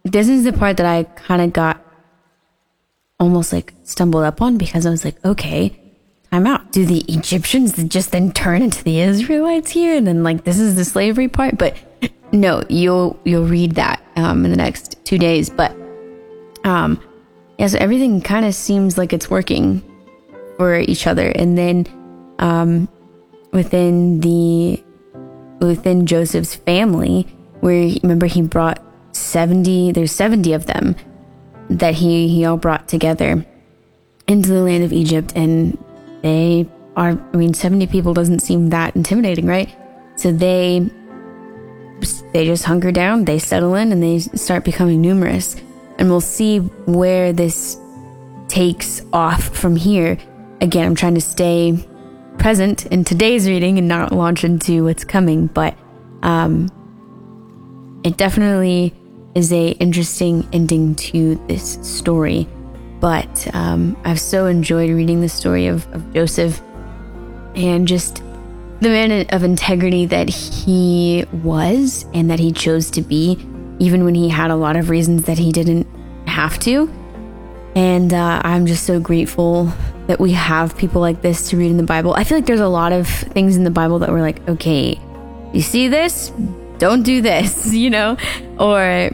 this 0.03 0.27
is 0.27 0.43
the 0.43 0.53
part 0.53 0.77
that 0.77 0.85
I 0.85 1.03
kind 1.03 1.41
of 1.41 1.53
got 1.53 1.85
almost 3.19 3.53
like 3.53 3.73
stumbled 3.83 4.23
up 4.23 4.41
on 4.41 4.57
because 4.57 4.85
I 4.85 4.89
was 4.89 5.05
like, 5.05 5.23
okay, 5.23 5.80
I'm 6.31 6.47
out. 6.47 6.71
Do 6.71 6.85
the 6.85 7.03
Egyptians 7.09 7.81
just 7.85 8.11
then 8.11 8.31
turn 8.31 8.61
into 8.61 8.83
the 8.83 9.01
Israelites 9.01 9.71
here? 9.71 9.95
And 9.95 10.07
then 10.07 10.23
like 10.23 10.43
this 10.43 10.59
is 10.59 10.75
the 10.75 10.85
slavery 10.85 11.27
part? 11.27 11.57
But 11.57 11.75
no, 12.31 12.63
you'll 12.69 13.19
you'll 13.25 13.45
read 13.47 13.75
that 13.75 14.01
um, 14.15 14.45
in 14.45 14.51
the 14.51 14.57
next 14.57 14.97
two 15.03 15.17
days. 15.17 15.49
But 15.49 15.75
um, 16.63 17.01
yeah, 17.57 17.67
so 17.67 17.77
everything 17.79 18.21
kind 18.21 18.45
of 18.45 18.55
seems 18.55 18.97
like 18.97 19.11
it's 19.11 19.29
working 19.29 19.83
for 20.57 20.79
each 20.79 21.05
other. 21.05 21.29
And 21.29 21.57
then 21.57 21.85
um, 22.39 22.87
within 23.51 24.21
the 24.21 24.81
within 25.59 26.05
Joseph's 26.05 26.55
family, 26.55 27.23
where 27.59 27.93
remember 28.03 28.25
he 28.27 28.41
brought 28.41 28.81
70 29.13 29.91
there's 29.91 30.11
70 30.13 30.53
of 30.53 30.65
them 30.65 30.95
that 31.69 31.95
he 31.95 32.29
he 32.29 32.45
all 32.45 32.55
brought 32.55 32.87
together 32.87 33.45
into 34.27 34.49
the 34.49 34.61
land 34.61 34.83
of 34.85 34.93
Egypt 34.93 35.33
and 35.35 35.77
they 36.21 36.67
are 36.95 37.11
I 37.33 37.37
mean 37.37 37.53
70 37.53 37.87
people 37.87 38.13
doesn't 38.13 38.39
seem 38.39 38.69
that 38.69 38.95
intimidating 38.95 39.45
right? 39.45 39.73
So 40.15 40.31
they 40.31 40.89
they 42.33 42.45
just 42.45 42.63
hunker 42.65 42.91
down 42.91 43.25
they 43.25 43.39
settle 43.39 43.75
in 43.75 43.91
and 43.91 44.01
they 44.01 44.19
start 44.19 44.63
becoming 44.63 45.01
numerous. 45.01 45.55
And 45.97 46.09
we'll 46.09 46.21
see 46.21 46.59
where 46.59 47.31
this 47.31 47.77
takes 48.47 49.03
off 49.13 49.43
from 49.55 49.75
here. 49.75 50.17
Again 50.59 50.85
I'm 50.85 50.95
trying 50.95 51.15
to 51.15 51.21
stay 51.21 51.87
present 52.37 52.85
in 52.87 53.03
today's 53.03 53.47
reading 53.47 53.77
and 53.77 53.87
not 53.87 54.11
launch 54.11 54.43
into 54.43 54.85
what's 54.85 55.03
coming 55.03 55.47
but 55.47 55.77
um 56.23 56.69
it 58.03 58.17
definitely 58.17 58.93
is 59.35 59.53
a 59.53 59.69
interesting 59.71 60.47
ending 60.51 60.95
to 60.95 61.35
this 61.47 61.77
story. 61.81 62.47
But 63.01 63.53
um, 63.55 63.97
I've 64.05 64.19
so 64.21 64.45
enjoyed 64.45 64.91
reading 64.91 65.19
the 65.19 65.27
story 65.27 65.67
of, 65.67 65.91
of 65.93 66.13
Joseph 66.13 66.61
and 67.55 67.87
just 67.87 68.23
the 68.79 68.89
man 68.89 69.25
of 69.29 69.43
integrity 69.43 70.05
that 70.05 70.29
he 70.29 71.25
was 71.43 72.05
and 72.13 72.29
that 72.29 72.39
he 72.39 72.51
chose 72.51 72.91
to 72.91 73.01
be, 73.01 73.37
even 73.79 74.05
when 74.05 74.15
he 74.15 74.29
had 74.29 74.51
a 74.51 74.55
lot 74.55 74.77
of 74.77 74.89
reasons 74.89 75.25
that 75.25 75.39
he 75.39 75.51
didn't 75.51 75.87
have 76.27 76.59
to. 76.59 76.91
And 77.75 78.13
uh, 78.13 78.41
I'm 78.43 78.67
just 78.67 78.85
so 78.85 78.99
grateful 78.99 79.71
that 80.07 80.19
we 80.19 80.33
have 80.33 80.77
people 80.77 81.01
like 81.01 81.21
this 81.21 81.49
to 81.49 81.57
read 81.57 81.71
in 81.71 81.77
the 81.77 81.83
Bible. 81.83 82.13
I 82.13 82.23
feel 82.23 82.37
like 82.37 82.45
there's 82.45 82.59
a 82.59 82.67
lot 82.67 82.91
of 82.91 83.07
things 83.07 83.57
in 83.57 83.63
the 83.63 83.71
Bible 83.71 83.99
that 83.99 84.09
we're 84.09 84.21
like, 84.21 84.47
okay, 84.47 84.99
you 85.53 85.61
see 85.61 85.87
this? 85.87 86.31
Don't 86.77 87.03
do 87.03 87.21
this, 87.21 87.73
you 87.73 87.89
know? 87.89 88.17
Or 88.59 89.11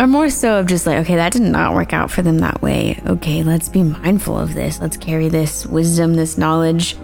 or 0.00 0.06
more 0.06 0.30
so 0.30 0.60
of 0.60 0.66
just 0.66 0.86
like, 0.86 0.98
okay, 0.98 1.16
that 1.16 1.32
did 1.32 1.42
not 1.42 1.74
work 1.74 1.92
out 1.92 2.10
for 2.10 2.22
them 2.22 2.38
that 2.38 2.62
way. 2.62 3.00
Okay, 3.06 3.42
let's 3.42 3.68
be 3.68 3.82
mindful 3.82 4.38
of 4.38 4.54
this. 4.54 4.80
Let's 4.80 4.96
carry 4.96 5.28
this 5.28 5.66
wisdom, 5.66 6.14
this 6.14 6.38
knowledge 6.38 6.96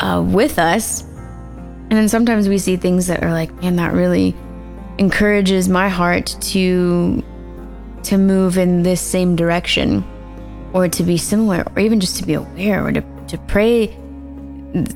uh, 0.00 0.24
with 0.26 0.58
us. 0.58 1.02
And 1.02 1.92
then 1.92 2.08
sometimes 2.08 2.48
we 2.48 2.58
see 2.58 2.76
things 2.76 3.08
that 3.08 3.22
are 3.22 3.32
like, 3.32 3.52
man, 3.62 3.76
that 3.76 3.92
really 3.92 4.34
encourages 4.98 5.68
my 5.68 5.88
heart 5.88 6.36
to 6.40 7.22
to 8.04 8.18
move 8.18 8.58
in 8.58 8.82
this 8.82 9.00
same 9.00 9.34
direction 9.34 10.04
or 10.74 10.88
to 10.88 11.02
be 11.02 11.16
similar 11.16 11.64
or 11.74 11.80
even 11.80 11.98
just 11.98 12.16
to 12.18 12.26
be 12.26 12.34
aware 12.34 12.84
or 12.86 12.92
to, 12.92 13.00
to 13.26 13.38
pray 13.48 13.88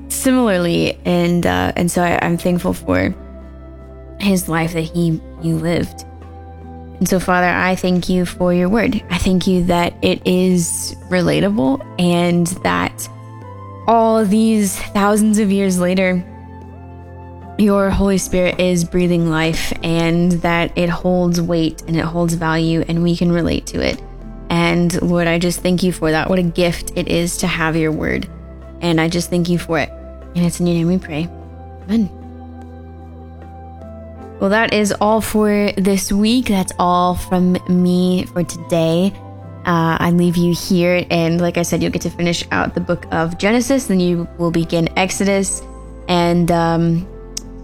similarly 0.09 0.99
and 1.05 1.47
uh, 1.47 1.73
and 1.75 1.91
so 1.91 2.03
I, 2.03 2.19
I'm 2.25 2.37
thankful 2.37 2.75
for 2.75 3.15
his 4.21 4.49
life 4.49 4.73
that 4.75 4.83
he 4.83 5.21
he 5.41 5.53
lived 5.53 6.05
and 6.99 7.09
so, 7.09 7.21
Father, 7.21 7.47
I 7.47 7.77
thank 7.77 8.09
you 8.09 8.27
for 8.27 8.53
your 8.53 8.69
word. 8.69 9.03
I 9.09 9.19
thank 9.19 9.47
you 9.47 9.65
that 9.65 9.95
it 10.03 10.27
is 10.27 10.97
relatable 11.09 11.85
and 12.01 12.47
that 12.65 13.09
all 13.87 14.25
these 14.25 14.77
thousands 14.77 15.39
of 15.39 15.53
years 15.53 15.79
later, 15.79 16.25
your 17.59 17.91
Holy 17.91 18.19
Spirit 18.19 18.61
is 18.61 18.85
breathing 18.85 19.31
life 19.31 19.73
and 19.83 20.33
that 20.43 20.77
it 20.77 20.89
holds 20.89 21.41
weight 21.41 21.83
and 21.87 21.97
it 21.97 22.05
holds 22.05 22.35
value 22.35 22.85
and 22.89 23.03
we 23.03 23.17
can 23.17 23.31
relate 23.31 23.67
to 23.67 23.81
it. 23.81 24.03
And 24.51 25.01
Lord, 25.03 25.27
I 25.27 25.39
just 25.39 25.61
thank 25.61 25.83
you 25.83 25.93
for 25.93 26.11
that. 26.11 26.29
What 26.29 26.39
a 26.39 26.43
gift 26.43 26.93
it 26.97 27.09
is 27.09 27.37
to 27.39 27.47
have 27.47 27.77
your 27.77 27.93
word. 27.93 28.29
And 28.81 29.01
I 29.01 29.09
just 29.09 29.31
thank 29.31 29.49
you 29.49 29.59
for 29.59 29.79
it. 29.79 29.89
And 29.89 30.45
it's 30.47 30.59
in 30.61 30.67
your 30.67 30.77
name 30.77 30.89
we 30.89 30.99
pray. 30.99 31.29
Amen. 31.83 32.18
Well, 34.41 34.51
that 34.51 34.73
is 34.73 34.95
all 35.01 35.21
for 35.21 35.73
this 35.73 36.13
week. 36.13 36.47
That's 36.47 36.73
all 36.79 37.17
from 37.17 37.59
me 37.69 38.25
for 38.27 38.45
today. 38.45 39.13
Uh, 39.67 39.99
I 39.99 40.13
leave 40.13 40.37
you 40.37 40.55
here, 40.55 41.05
and 41.11 41.41
like 41.41 41.59
I 41.59 41.63
said, 41.63 41.83
you'll 41.83 41.91
get 41.91 42.03
to 42.03 42.11
finish 42.11 42.45
out 42.53 42.75
the 42.75 42.81
book 42.81 43.05
of 43.11 43.37
Genesis. 43.37 43.87
Then 43.87 43.99
you 43.99 44.29
will 44.39 44.53
begin 44.53 44.89
Exodus, 44.97 45.61
and 46.07 46.51
um, 46.53 47.07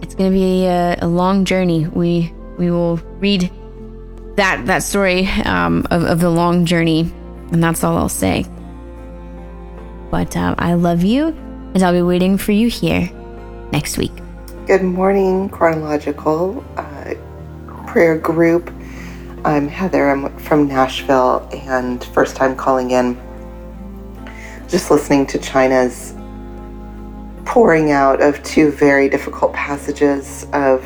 it's 0.03 0.17
going 0.17 0.31
to 0.33 0.37
be 0.37 0.67
a, 0.67 0.99
a, 1.01 1.07
long 1.07 1.45
journey. 1.45 1.87
We 1.87 2.35
we 2.59 2.73
will 2.73 2.97
read 3.21 3.51
that 4.37 4.67
that 4.67 4.83
story 4.83 5.29
um, 5.45 5.87
of, 5.93 6.03
of 6.03 6.21
the 6.21 6.31
long 6.31 6.67
journey, 6.67 7.13
and 7.53 7.63
that's 7.63 7.85
all 7.85 7.97
I'll 7.97 8.09
say. 8.09 8.45
But 10.11 10.37
uh, 10.37 10.57
I 10.59 10.75
love 10.75 11.05
you, 11.05 11.29
and 11.29 11.83
I'll 11.85 11.93
be 11.93 12.03
waiting 12.03 12.37
for 12.37 12.51
you 12.51 12.69
here 12.69 13.09
next 13.71 13.97
week. 13.97 14.24
Good 14.67 14.83
morning, 14.83 15.51
chronological 15.51 16.65
uh, 16.79 17.13
prayer 17.87 18.17
group. 18.17 18.73
I'm 19.45 19.69
Heather. 19.69 20.09
I'm 20.09 20.35
from 20.39 20.67
Nashville 20.67 21.47
and 21.53 22.03
first 22.03 22.35
time 22.35 22.57
calling 22.57 22.93
in. 22.93 23.21
Just 24.67 24.91
listening 24.91 25.27
to 25.27 25.39
China's 25.39 26.15
pouring 27.45 27.91
out 27.91 28.23
of 28.23 28.43
two 28.43 28.71
very 28.71 29.07
difficult 29.11 29.53
passages 29.53 30.47
of 30.55 30.83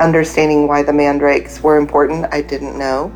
understanding 0.00 0.66
why 0.66 0.82
the 0.82 0.94
mandrakes 0.94 1.62
were 1.62 1.76
important. 1.76 2.24
I 2.32 2.40
didn't 2.40 2.78
know. 2.78 3.12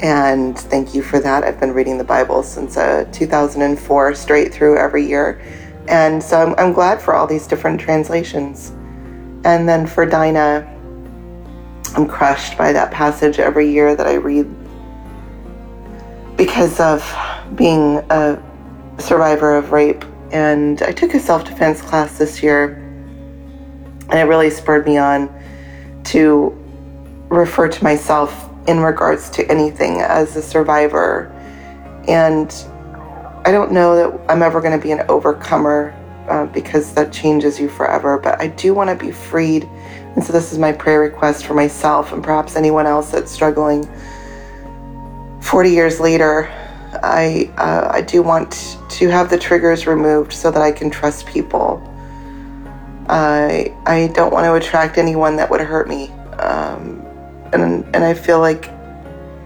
And 0.00 0.58
thank 0.58 0.94
you 0.94 1.02
for 1.02 1.20
that. 1.20 1.44
I've 1.44 1.60
been 1.60 1.74
reading 1.74 1.98
the 1.98 2.04
Bible 2.04 2.42
since 2.42 2.78
uh, 2.78 3.06
2004, 3.12 4.14
straight 4.14 4.54
through 4.54 4.78
every 4.78 5.06
year. 5.06 5.42
And 5.88 6.22
so 6.22 6.40
I'm, 6.40 6.54
I'm 6.56 6.72
glad 6.72 7.02
for 7.02 7.12
all 7.12 7.26
these 7.26 7.46
different 7.46 7.78
translations. 7.78 8.72
And 9.44 9.68
then 9.68 9.86
for 9.86 10.06
Dinah, 10.06 10.68
I'm 11.94 12.06
crushed 12.06 12.56
by 12.56 12.72
that 12.72 12.90
passage 12.90 13.38
every 13.38 13.70
year 13.70 13.94
that 13.96 14.06
I 14.06 14.14
read 14.14 14.46
because 16.36 16.80
of 16.80 17.04
being 17.54 17.98
a 18.10 18.42
survivor 18.98 19.56
of 19.56 19.72
rape. 19.72 20.04
And 20.30 20.80
I 20.82 20.92
took 20.92 21.14
a 21.14 21.20
self 21.20 21.44
defense 21.44 21.82
class 21.82 22.18
this 22.18 22.42
year, 22.42 22.74
and 24.08 24.14
it 24.14 24.22
really 24.22 24.48
spurred 24.48 24.86
me 24.86 24.96
on 24.96 25.28
to 26.04 26.56
refer 27.28 27.68
to 27.68 27.84
myself 27.84 28.48
in 28.66 28.80
regards 28.80 29.28
to 29.30 29.50
anything 29.50 30.00
as 30.00 30.36
a 30.36 30.42
survivor. 30.42 31.30
And 32.08 32.50
I 33.44 33.50
don't 33.50 33.72
know 33.72 33.96
that 33.96 34.30
I'm 34.30 34.42
ever 34.42 34.60
going 34.60 34.78
to 34.78 34.82
be 34.82 34.92
an 34.92 35.02
overcomer 35.08 35.94
uh, 36.32 36.46
because 36.46 36.94
that 36.94 37.12
changes 37.12 37.60
you 37.60 37.68
forever, 37.68 38.18
but 38.18 38.40
I 38.40 38.48
do 38.48 38.74
want 38.74 38.88
to 38.90 38.96
be 38.96 39.12
freed 39.12 39.68
and 40.14 40.22
so 40.22 40.32
this 40.32 40.52
is 40.52 40.58
my 40.58 40.72
prayer 40.72 41.00
request 41.00 41.46
for 41.46 41.54
myself 41.54 42.12
and 42.12 42.22
perhaps 42.22 42.56
anyone 42.56 42.86
else 42.86 43.10
that's 43.10 43.30
struggling. 43.30 43.88
40 45.40 45.70
years 45.70 46.00
later, 46.00 46.50
I, 47.02 47.50
uh, 47.56 47.88
I 47.90 48.02
do 48.02 48.22
want 48.22 48.78
to 48.90 49.08
have 49.08 49.30
the 49.30 49.38
triggers 49.38 49.86
removed 49.86 50.32
so 50.32 50.50
that 50.50 50.60
I 50.60 50.70
can 50.70 50.90
trust 50.90 51.26
people. 51.26 51.82
I, 53.08 53.74
I 53.86 54.08
don't 54.14 54.32
want 54.32 54.44
to 54.44 54.54
attract 54.54 54.98
anyone 54.98 55.36
that 55.36 55.50
would 55.50 55.60
hurt 55.60 55.88
me. 55.88 56.08
Um, 56.38 57.00
and, 57.54 57.84
and 57.94 58.04
I 58.04 58.12
feel 58.12 58.38
like 58.38 58.68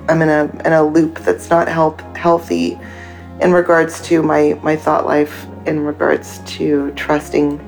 I'm 0.09 0.21
in 0.21 0.29
a, 0.29 0.45
in 0.65 0.73
a 0.73 0.83
loop 0.83 1.21
that's 1.21 1.49
not 1.49 1.69
help, 1.69 2.01
healthy 2.17 2.79
in 3.41 3.53
regards 3.53 4.01
to 4.03 4.23
my, 4.23 4.59
my 4.63 4.77
thought 4.77 5.05
life, 5.05 5.47
in 5.67 5.81
regards 5.81 6.39
to 6.47 6.91
trusting 6.93 7.61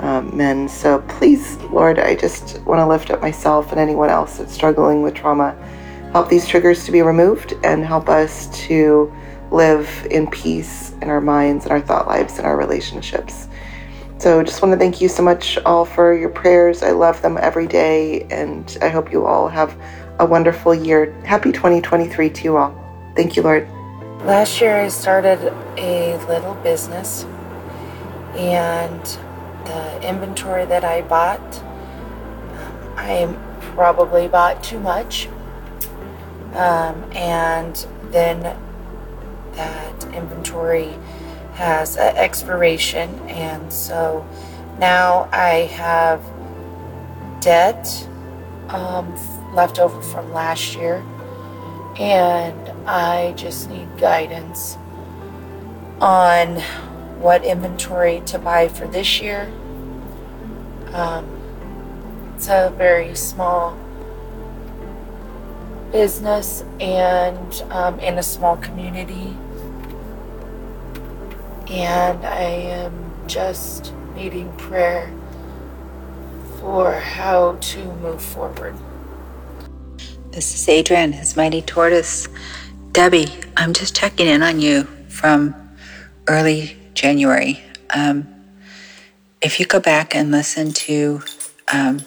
um, 0.00 0.36
men. 0.36 0.68
So 0.68 1.00
please, 1.08 1.56
Lord, 1.64 1.98
I 1.98 2.14
just 2.14 2.60
want 2.62 2.78
to 2.78 2.86
lift 2.86 3.10
up 3.10 3.20
myself 3.20 3.70
and 3.70 3.80
anyone 3.80 4.10
else 4.10 4.38
that's 4.38 4.52
struggling 4.52 5.02
with 5.02 5.14
trauma. 5.14 5.56
Help 6.12 6.28
these 6.28 6.46
triggers 6.46 6.84
to 6.84 6.92
be 6.92 7.02
removed 7.02 7.54
and 7.64 7.84
help 7.84 8.08
us 8.08 8.48
to 8.66 9.12
live 9.50 10.06
in 10.10 10.26
peace 10.28 10.92
in 11.02 11.08
our 11.08 11.20
minds 11.20 11.64
and 11.64 11.72
our 11.72 11.80
thought 11.80 12.06
lives 12.06 12.38
and 12.38 12.46
our 12.46 12.56
relationships. 12.56 13.48
So 14.18 14.42
just 14.42 14.62
want 14.62 14.72
to 14.72 14.78
thank 14.78 15.00
you 15.00 15.08
so 15.08 15.22
much 15.22 15.58
all 15.58 15.84
for 15.84 16.12
your 16.12 16.30
prayers. 16.30 16.82
I 16.82 16.90
love 16.90 17.22
them 17.22 17.38
every 17.40 17.66
day 17.66 18.22
and 18.30 18.76
I 18.82 18.88
hope 18.88 19.12
you 19.12 19.26
all 19.26 19.48
have 19.48 19.80
a 20.18 20.26
wonderful 20.26 20.74
year. 20.74 21.12
Happy 21.24 21.52
2023 21.52 22.30
to 22.30 22.44
you 22.44 22.56
all. 22.56 23.12
Thank 23.14 23.36
you, 23.36 23.42
Lord. 23.42 23.68
Last 24.24 24.60
year 24.60 24.80
I 24.80 24.88
started 24.88 25.38
a 25.78 26.16
little 26.26 26.54
business 26.54 27.24
and 28.34 29.00
the 29.64 30.08
inventory 30.08 30.64
that 30.66 30.84
I 30.84 31.02
bought. 31.02 31.62
I 32.96 33.32
probably 33.74 34.26
bought 34.26 34.62
too 34.62 34.80
much. 34.80 35.28
Um, 36.54 37.04
and 37.12 37.86
then 38.10 38.40
that 39.52 40.04
inventory 40.12 40.96
has 41.54 41.96
an 41.96 42.16
expiration, 42.16 43.10
and 43.28 43.72
so 43.72 44.26
now 44.78 45.28
I 45.32 45.68
have 45.74 46.22
debt 47.40 48.08
um, 48.68 49.14
left 49.54 49.78
over 49.78 50.00
from 50.02 50.32
last 50.32 50.74
year, 50.74 51.04
and 51.98 52.68
I 52.88 53.32
just 53.32 53.68
need 53.68 53.88
guidance 53.98 54.76
on 56.00 56.60
what 57.20 57.44
inventory 57.44 58.22
to 58.26 58.38
buy 58.38 58.68
for 58.68 58.86
this 58.86 59.20
year. 59.20 59.52
Um, 60.92 61.26
it's 62.34 62.48
a 62.48 62.72
very 62.76 63.16
small 63.16 63.76
business 65.90 66.62
and 66.78 67.62
um, 67.70 67.98
in 67.98 68.18
a 68.18 68.22
small 68.22 68.56
community. 68.58 69.36
And 71.68 72.24
I 72.24 72.42
am 72.42 73.12
just 73.26 73.92
needing 74.14 74.52
prayer 74.56 75.12
for 76.60 76.92
how 76.92 77.56
to 77.60 77.84
move 77.96 78.22
forward. 78.22 78.76
This 80.38 80.54
is 80.54 80.68
Adrian, 80.68 81.10
his 81.14 81.36
mighty 81.36 81.62
tortoise. 81.62 82.28
Debbie, 82.92 83.26
I'm 83.56 83.72
just 83.72 83.96
checking 83.96 84.28
in 84.28 84.40
on 84.40 84.60
you 84.60 84.84
from 85.08 85.52
early 86.28 86.78
January. 86.94 87.60
Um, 87.90 88.28
if 89.42 89.58
you 89.58 89.66
go 89.66 89.80
back 89.80 90.14
and 90.14 90.30
listen 90.30 90.70
to 90.74 91.22
um, 91.72 92.02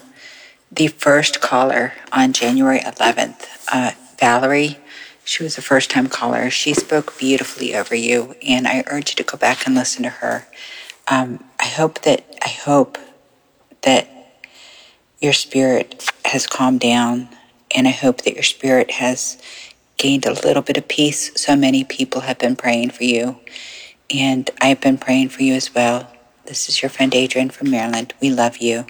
the 0.72 0.88
first 0.88 1.42
caller 1.42 1.92
on 2.14 2.32
January 2.32 2.80
11th, 2.80 3.68
uh, 3.70 3.92
Valerie, 4.18 4.78
she 5.26 5.44
was 5.44 5.58
a 5.58 5.62
first 5.62 5.92
time 5.92 6.08
caller. 6.08 6.50
She 6.50 6.74
spoke 6.74 7.20
beautifully 7.20 7.76
over 7.76 7.96
you, 7.96 8.36
and 8.48 8.66
I 8.66 8.86
urge 8.88 9.10
you 9.10 9.16
to 9.18 9.30
go 9.30 9.38
back 9.38 9.66
and 9.66 9.76
listen 9.76 10.04
to 10.04 10.10
her. 10.10 10.48
Um, 11.10 11.44
I 11.60 11.66
hope 11.66 12.04
that 12.04 12.24
I 12.42 12.48
hope 12.48 12.98
that 13.82 14.08
your 15.20 15.34
spirit 15.34 16.10
has 16.24 16.48
calmed 16.48 16.80
down, 16.80 17.28
and 17.76 17.88
I 17.88 17.92
hope 17.92 18.22
that 18.24 18.34
your 18.34 18.44
spirit 18.44 18.92
has 18.92 19.38
gained 19.98 20.26
a 20.26 20.34
little 20.34 20.62
bit 20.62 20.78
of 20.78 20.88
peace. 20.88 21.32
So 21.40 21.56
many 21.56 21.84
people 21.84 22.22
have 22.22 22.40
been 22.40 22.56
praying 22.56 22.92
for 22.92 23.04
you 23.04 23.40
and 24.10 24.50
I've 24.60 24.82
been 24.82 24.98
praying 24.98 25.30
for 25.30 25.44
you 25.44 25.54
as 25.54 25.74
well. 25.74 26.12
This 26.46 26.68
is 26.68 26.82
your 26.82 26.90
friend 26.90 27.14
Adrian 27.14 27.50
from 27.50 27.70
Maryland. 27.72 28.14
We 28.22 28.30
love 28.30 28.58
you. 28.58 28.86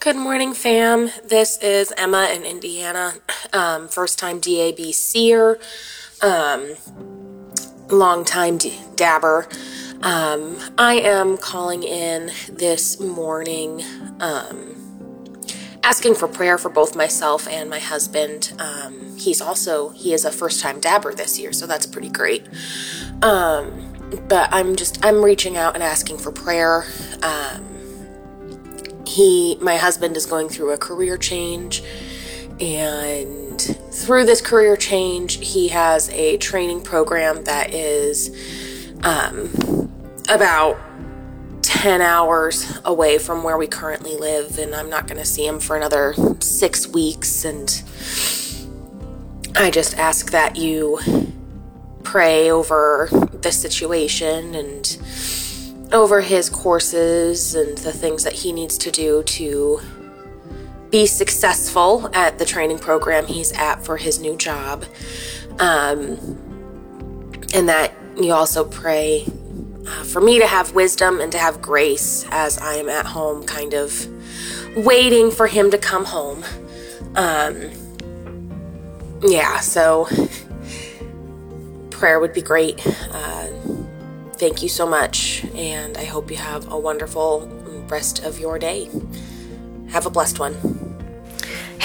Good 0.00 0.16
morning, 0.16 0.52
fam. 0.52 1.10
This 1.24 1.58
is 1.62 1.92
Emma 1.96 2.30
in 2.32 2.44
Indiana, 2.44 3.14
um, 3.52 3.88
first 3.88 4.18
time 4.18 4.38
DAB 4.38 4.92
seer, 4.92 5.58
um, 6.22 6.74
long 7.88 8.24
time 8.24 8.58
d- 8.58 8.78
dabber. 8.94 9.48
Um, 10.02 10.58
I 10.78 10.94
am 10.94 11.38
calling 11.38 11.82
in 11.82 12.30
this 12.52 13.00
morning 13.00 13.82
um, 14.20 14.75
asking 15.86 16.16
for 16.16 16.26
prayer 16.26 16.58
for 16.58 16.68
both 16.68 16.96
myself 16.96 17.46
and 17.46 17.70
my 17.70 17.78
husband. 17.78 18.52
Um, 18.58 19.16
he's 19.16 19.40
also 19.40 19.90
he 19.90 20.12
is 20.12 20.24
a 20.24 20.32
first 20.32 20.60
time 20.60 20.80
dabber 20.80 21.14
this 21.14 21.38
year, 21.38 21.52
so 21.52 21.64
that's 21.64 21.86
pretty 21.86 22.08
great. 22.08 22.44
Um, 23.22 23.94
but 24.28 24.48
I'm 24.52 24.74
just 24.74 25.04
I'm 25.04 25.24
reaching 25.24 25.56
out 25.56 25.74
and 25.74 25.84
asking 25.84 26.18
for 26.18 26.32
prayer. 26.32 26.84
Um, 27.22 27.62
he, 29.06 29.56
my 29.60 29.76
husband, 29.76 30.16
is 30.16 30.26
going 30.26 30.48
through 30.48 30.72
a 30.72 30.76
career 30.76 31.16
change, 31.16 31.84
and 32.60 33.60
through 33.92 34.24
this 34.24 34.40
career 34.40 34.76
change, 34.76 35.36
he 35.36 35.68
has 35.68 36.10
a 36.10 36.36
training 36.38 36.82
program 36.82 37.44
that 37.44 37.72
is 37.72 38.30
um, 39.04 39.48
about 40.28 40.80
10 41.66 42.00
hours 42.00 42.78
away 42.84 43.18
from 43.18 43.42
where 43.42 43.58
we 43.58 43.66
currently 43.66 44.16
live, 44.16 44.56
and 44.56 44.72
I'm 44.72 44.88
not 44.88 45.08
going 45.08 45.18
to 45.18 45.24
see 45.24 45.44
him 45.44 45.58
for 45.58 45.76
another 45.76 46.14
six 46.38 46.86
weeks. 46.86 47.44
And 47.44 47.82
I 49.56 49.72
just 49.72 49.98
ask 49.98 50.30
that 50.30 50.54
you 50.54 51.00
pray 52.04 52.50
over 52.52 53.08
the 53.42 53.50
situation 53.50 54.54
and 54.54 54.96
over 55.92 56.20
his 56.20 56.48
courses 56.48 57.56
and 57.56 57.76
the 57.78 57.92
things 57.92 58.22
that 58.22 58.32
he 58.32 58.52
needs 58.52 58.78
to 58.78 58.92
do 58.92 59.24
to 59.24 59.80
be 60.90 61.04
successful 61.04 62.08
at 62.14 62.38
the 62.38 62.44
training 62.44 62.78
program 62.78 63.26
he's 63.26 63.50
at 63.52 63.84
for 63.84 63.96
his 63.96 64.20
new 64.20 64.36
job. 64.36 64.84
Um, 65.58 66.16
and 67.52 67.68
that 67.68 67.92
you 68.16 68.32
also 68.32 68.64
pray 68.64 69.26
uh, 69.86 70.04
for 70.04 70.20
me 70.20 70.38
to 70.38 70.46
have 70.46 70.72
wisdom 70.74 71.20
and 71.20 71.30
to 71.32 71.38
have 71.38 71.62
grace 71.62 72.26
as 72.30 72.58
I 72.58 72.74
am 72.74 72.88
at 72.88 73.06
home, 73.06 73.44
kind 73.44 73.74
of 73.74 74.06
waiting 74.76 75.30
for 75.30 75.46
him 75.46 75.70
to 75.70 75.78
come 75.78 76.04
home. 76.04 76.44
Um, 77.14 77.70
yeah, 79.22 79.60
so 79.60 80.08
prayer 81.90 82.20
would 82.20 82.32
be 82.32 82.42
great. 82.42 82.86
Uh, 82.86 83.46
thank 84.34 84.62
you 84.62 84.68
so 84.68 84.86
much, 84.86 85.44
and 85.54 85.96
I 85.96 86.04
hope 86.04 86.30
you 86.30 86.36
have 86.36 86.70
a 86.70 86.78
wonderful 86.78 87.48
rest 87.88 88.22
of 88.24 88.38
your 88.38 88.58
day. 88.58 88.90
Have 89.88 90.04
a 90.04 90.10
blessed 90.10 90.38
one. 90.38 90.75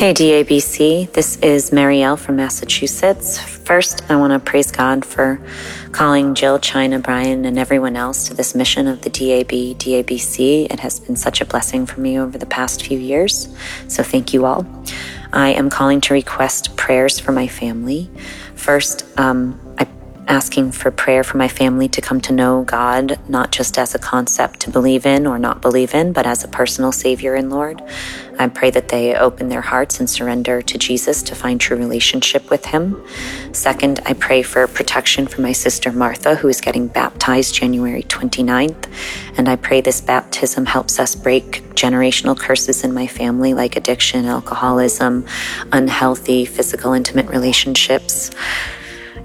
Hey, 0.02 0.16
DABC. 0.16 1.14
This 1.14 1.38
is 1.44 1.70
Marielle 1.70 2.18
from 2.18 2.38
Massachusetts. 2.38 3.38
First, 3.38 4.02
I 4.10 4.16
want 4.16 4.34
to 4.34 4.40
praise 4.40 4.72
God 4.72 5.06
for 5.06 5.40
calling 5.92 6.34
Jill, 6.34 6.58
China, 6.58 6.98
Brian, 6.98 7.46
and 7.46 7.60
everyone 7.60 7.96
else 7.96 8.28
to 8.28 8.34
this 8.34 8.56
mission 8.56 8.88
of 8.88 9.04
the 9.04 9.12
DAB, 9.12 9.78
DABC. 9.78 10.66
It 10.72 10.80
has 10.80 11.00
been 11.00 11.16
such 11.16 11.40
a 11.40 11.46
blessing 11.46 11.86
for 11.86 12.00
me 12.00 12.18
over 12.18 12.40
the 12.40 12.48
past 12.48 12.84
few 12.84 12.98
years. 12.98 13.56
So 13.88 14.02
thank 14.02 14.34
you 14.34 14.48
all. 14.48 14.66
I 15.34 15.50
am 15.50 15.70
calling 15.70 16.02
to 16.02 16.16
request 16.16 16.76
prayers 16.76 17.20
for 17.20 17.32
my 17.32 17.48
family. 17.48 18.10
First, 18.56 19.06
um, 19.20 19.60
I 19.78 19.86
asking 20.28 20.72
for 20.72 20.92
prayer 20.92 21.24
for 21.24 21.38
my 21.38 21.48
family 21.48 21.88
to 21.90 22.02
come 22.02 22.22
to 22.22 22.34
know 22.34 22.64
God, 22.64 23.20
not 23.28 23.52
just 23.52 23.78
as 23.78 23.96
a 23.96 24.00
concept 24.00 24.60
to 24.62 24.70
believe 24.70 25.06
in 25.06 25.28
or 25.28 25.38
not 25.38 25.62
believe 25.62 25.94
in, 25.94 26.14
but 26.14 26.26
as 26.26 26.44
a 26.44 26.48
personal 26.48 26.92
Savior 26.92 27.36
and 27.36 27.50
Lord. 27.50 27.82
I 28.40 28.48
pray 28.48 28.72
that 28.72 28.90
they 28.90 29.14
open 29.16 29.50
their 29.50 29.62
hearts 29.62 30.00
and 30.00 30.10
surrender 30.10 30.62
to 30.62 30.78
Jesus 30.78 31.22
to 31.24 31.36
find 31.36 31.60
true 31.60 31.78
relationship 31.78 32.50
with 32.50 32.66
Him. 32.66 33.04
Second, 33.52 34.00
I 34.06 34.14
pray 34.14 34.42
for 34.42 34.68
protection 34.68 35.28
for 35.28 35.42
my 35.42 35.52
sister 35.52 35.92
Martha, 35.92 36.36
who 36.36 36.48
is 36.48 36.62
getting 36.62 36.88
baptized 36.88 37.54
January 37.54 38.04
29th. 38.04 38.90
And 39.38 39.48
I 39.48 39.58
pray 39.58 39.82
this 39.82 40.02
baptism 40.02 40.66
helps 40.66 41.00
us 41.00 41.14
break 41.14 41.64
generational 41.76 42.38
curses 42.38 42.84
in 42.84 42.94
my 42.94 43.08
family 43.08 43.54
like 43.54 43.76
addiction, 43.76 44.26
alcoholism, 44.26 45.26
unhealthy 45.72 46.46
physical 46.46 46.94
intimate 46.94 47.28
relationships. 47.28 48.32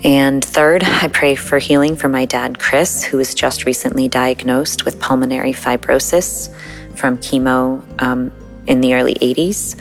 And 0.05 0.45
third, 0.45 0.85
I 0.85 1.09
pray 1.09 1.35
for 1.35 1.59
healing 1.59 1.97
for 1.97 2.09
my 2.09 2.27
dad, 2.27 2.59
Chris, 2.59 3.03
who 3.03 3.17
was 3.17 3.35
just 3.35 3.65
recently 3.65 4.09
diagnosed 4.09 4.85
with 4.85 5.01
pulmonary 5.01 5.53
fibrosis 5.53 6.55
from 6.95 7.19
chemo 7.19 7.83
um, 8.03 8.33
in 8.67 8.81
the 8.81 8.95
early 8.95 9.15
80s. 9.15 9.79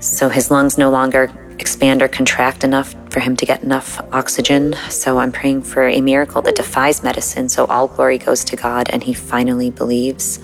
So 0.00 0.28
his 0.28 0.50
lungs 0.50 0.78
no 0.78 0.90
longer 0.90 1.30
expand 1.58 2.02
or 2.02 2.08
contract 2.08 2.62
enough 2.62 2.94
for 3.18 3.24
him 3.24 3.34
to 3.34 3.44
get 3.44 3.64
enough 3.64 4.00
oxygen. 4.12 4.76
So 4.90 5.18
I'm 5.18 5.32
praying 5.32 5.62
for 5.62 5.88
a 5.88 6.00
miracle 6.00 6.40
that 6.42 6.54
defies 6.54 7.02
medicine. 7.02 7.48
So 7.48 7.64
all 7.64 7.88
glory 7.88 8.16
goes 8.16 8.44
to 8.44 8.54
God 8.54 8.88
and 8.90 9.02
he 9.02 9.12
finally 9.12 9.70
believes. 9.70 10.38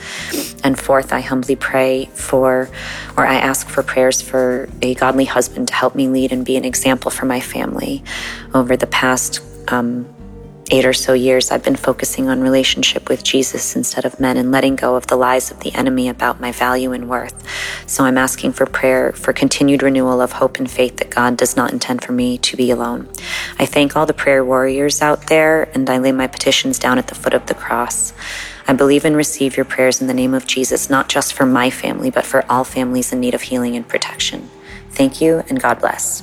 And 0.65 0.77
fourth, 0.77 1.13
I 1.13 1.21
humbly 1.21 1.55
pray 1.55 2.07
for, 2.07 2.69
or 3.17 3.27
I 3.27 3.37
ask 3.37 3.69
for 3.69 3.85
prayers 3.85 4.21
for 4.21 4.69
a 4.83 4.95
godly 4.95 5.25
husband 5.25 5.69
to 5.69 5.75
help 5.75 5.95
me 5.95 6.09
lead 6.09 6.33
and 6.33 6.45
be 6.45 6.57
an 6.57 6.65
example 6.65 7.13
for 7.13 7.27
my 7.27 7.39
family. 7.39 8.03
Over 8.53 8.77
the 8.77 8.89
past 8.89 9.41
um, 9.69 10.13
eight 10.70 10.87
or 10.87 10.92
so 10.92 11.12
years, 11.12 11.50
I've 11.50 11.62
been 11.62 11.77
focusing 11.77 12.29
on 12.29 12.40
relationship 12.40 13.09
with 13.09 13.22
Jesus 13.22 13.77
instead 13.77 14.05
of 14.05 14.18
men 14.18 14.37
and 14.37 14.50
letting 14.50 14.77
go 14.77 14.96
of 14.96 15.07
the 15.07 15.16
lies 15.16 15.50
of 15.50 15.61
the 15.61 15.74
enemy 15.74 16.09
about 16.09 16.40
my 16.40 16.53
value 16.53 16.92
and 16.92 17.09
worth. 17.09 17.35
So 17.87 18.05
I'm 18.05 18.18
asking 18.18 18.53
for 18.53 18.66
prayer 18.66 19.12
for 19.12 19.33
continued 19.33 19.83
renewal 19.83 20.20
of 20.20 20.33
hope 20.33 20.59
and 20.59 20.70
faith 20.70 20.96
that 20.96 21.11
God 21.11 21.37
does 21.37 21.57
not 21.57 21.72
intend 21.72 22.03
for 22.03 22.12
me 22.12 22.38
to 22.38 22.57
be 22.57 22.70
alone. 22.70 23.09
I 23.59 23.66
thank 23.66 23.94
all 23.94 24.07
the 24.07 24.14
prayer 24.14 24.44
warriors 24.44 25.03
out 25.03 25.27
there 25.27 25.68
and 25.74 25.88
I 25.88 25.98
lay 25.98 26.12
my 26.12 26.27
petitions 26.27 26.79
down 26.79 26.98
at 26.98 27.09
the 27.09 27.14
foot 27.14 27.35
of 27.35 27.46
the 27.46 27.55
cross. 27.55 28.12
I 28.66 28.72
believe 28.72 29.05
and 29.05 29.16
receive 29.16 29.57
your 29.57 29.66
prayers 29.66 30.00
in 30.00 30.07
the 30.07 30.14
name 30.14 30.33
of 30.33 30.46
Jesus, 30.46 30.88
not 30.88 31.09
just 31.09 31.35
for 31.35 31.44
my 31.44 31.68
family, 31.68 32.11
but 32.11 32.24
for 32.24 32.44
all 32.50 32.64
families 32.64 33.12
in 33.12 33.20
need 33.20 33.35
of 33.35 33.42
healing 33.42 33.77
and 33.77 33.87
protection. 33.87 34.50
Thank 34.90 35.20
you 35.20 35.44
and 35.48 35.61
God 35.61 35.81
bless. 35.81 36.22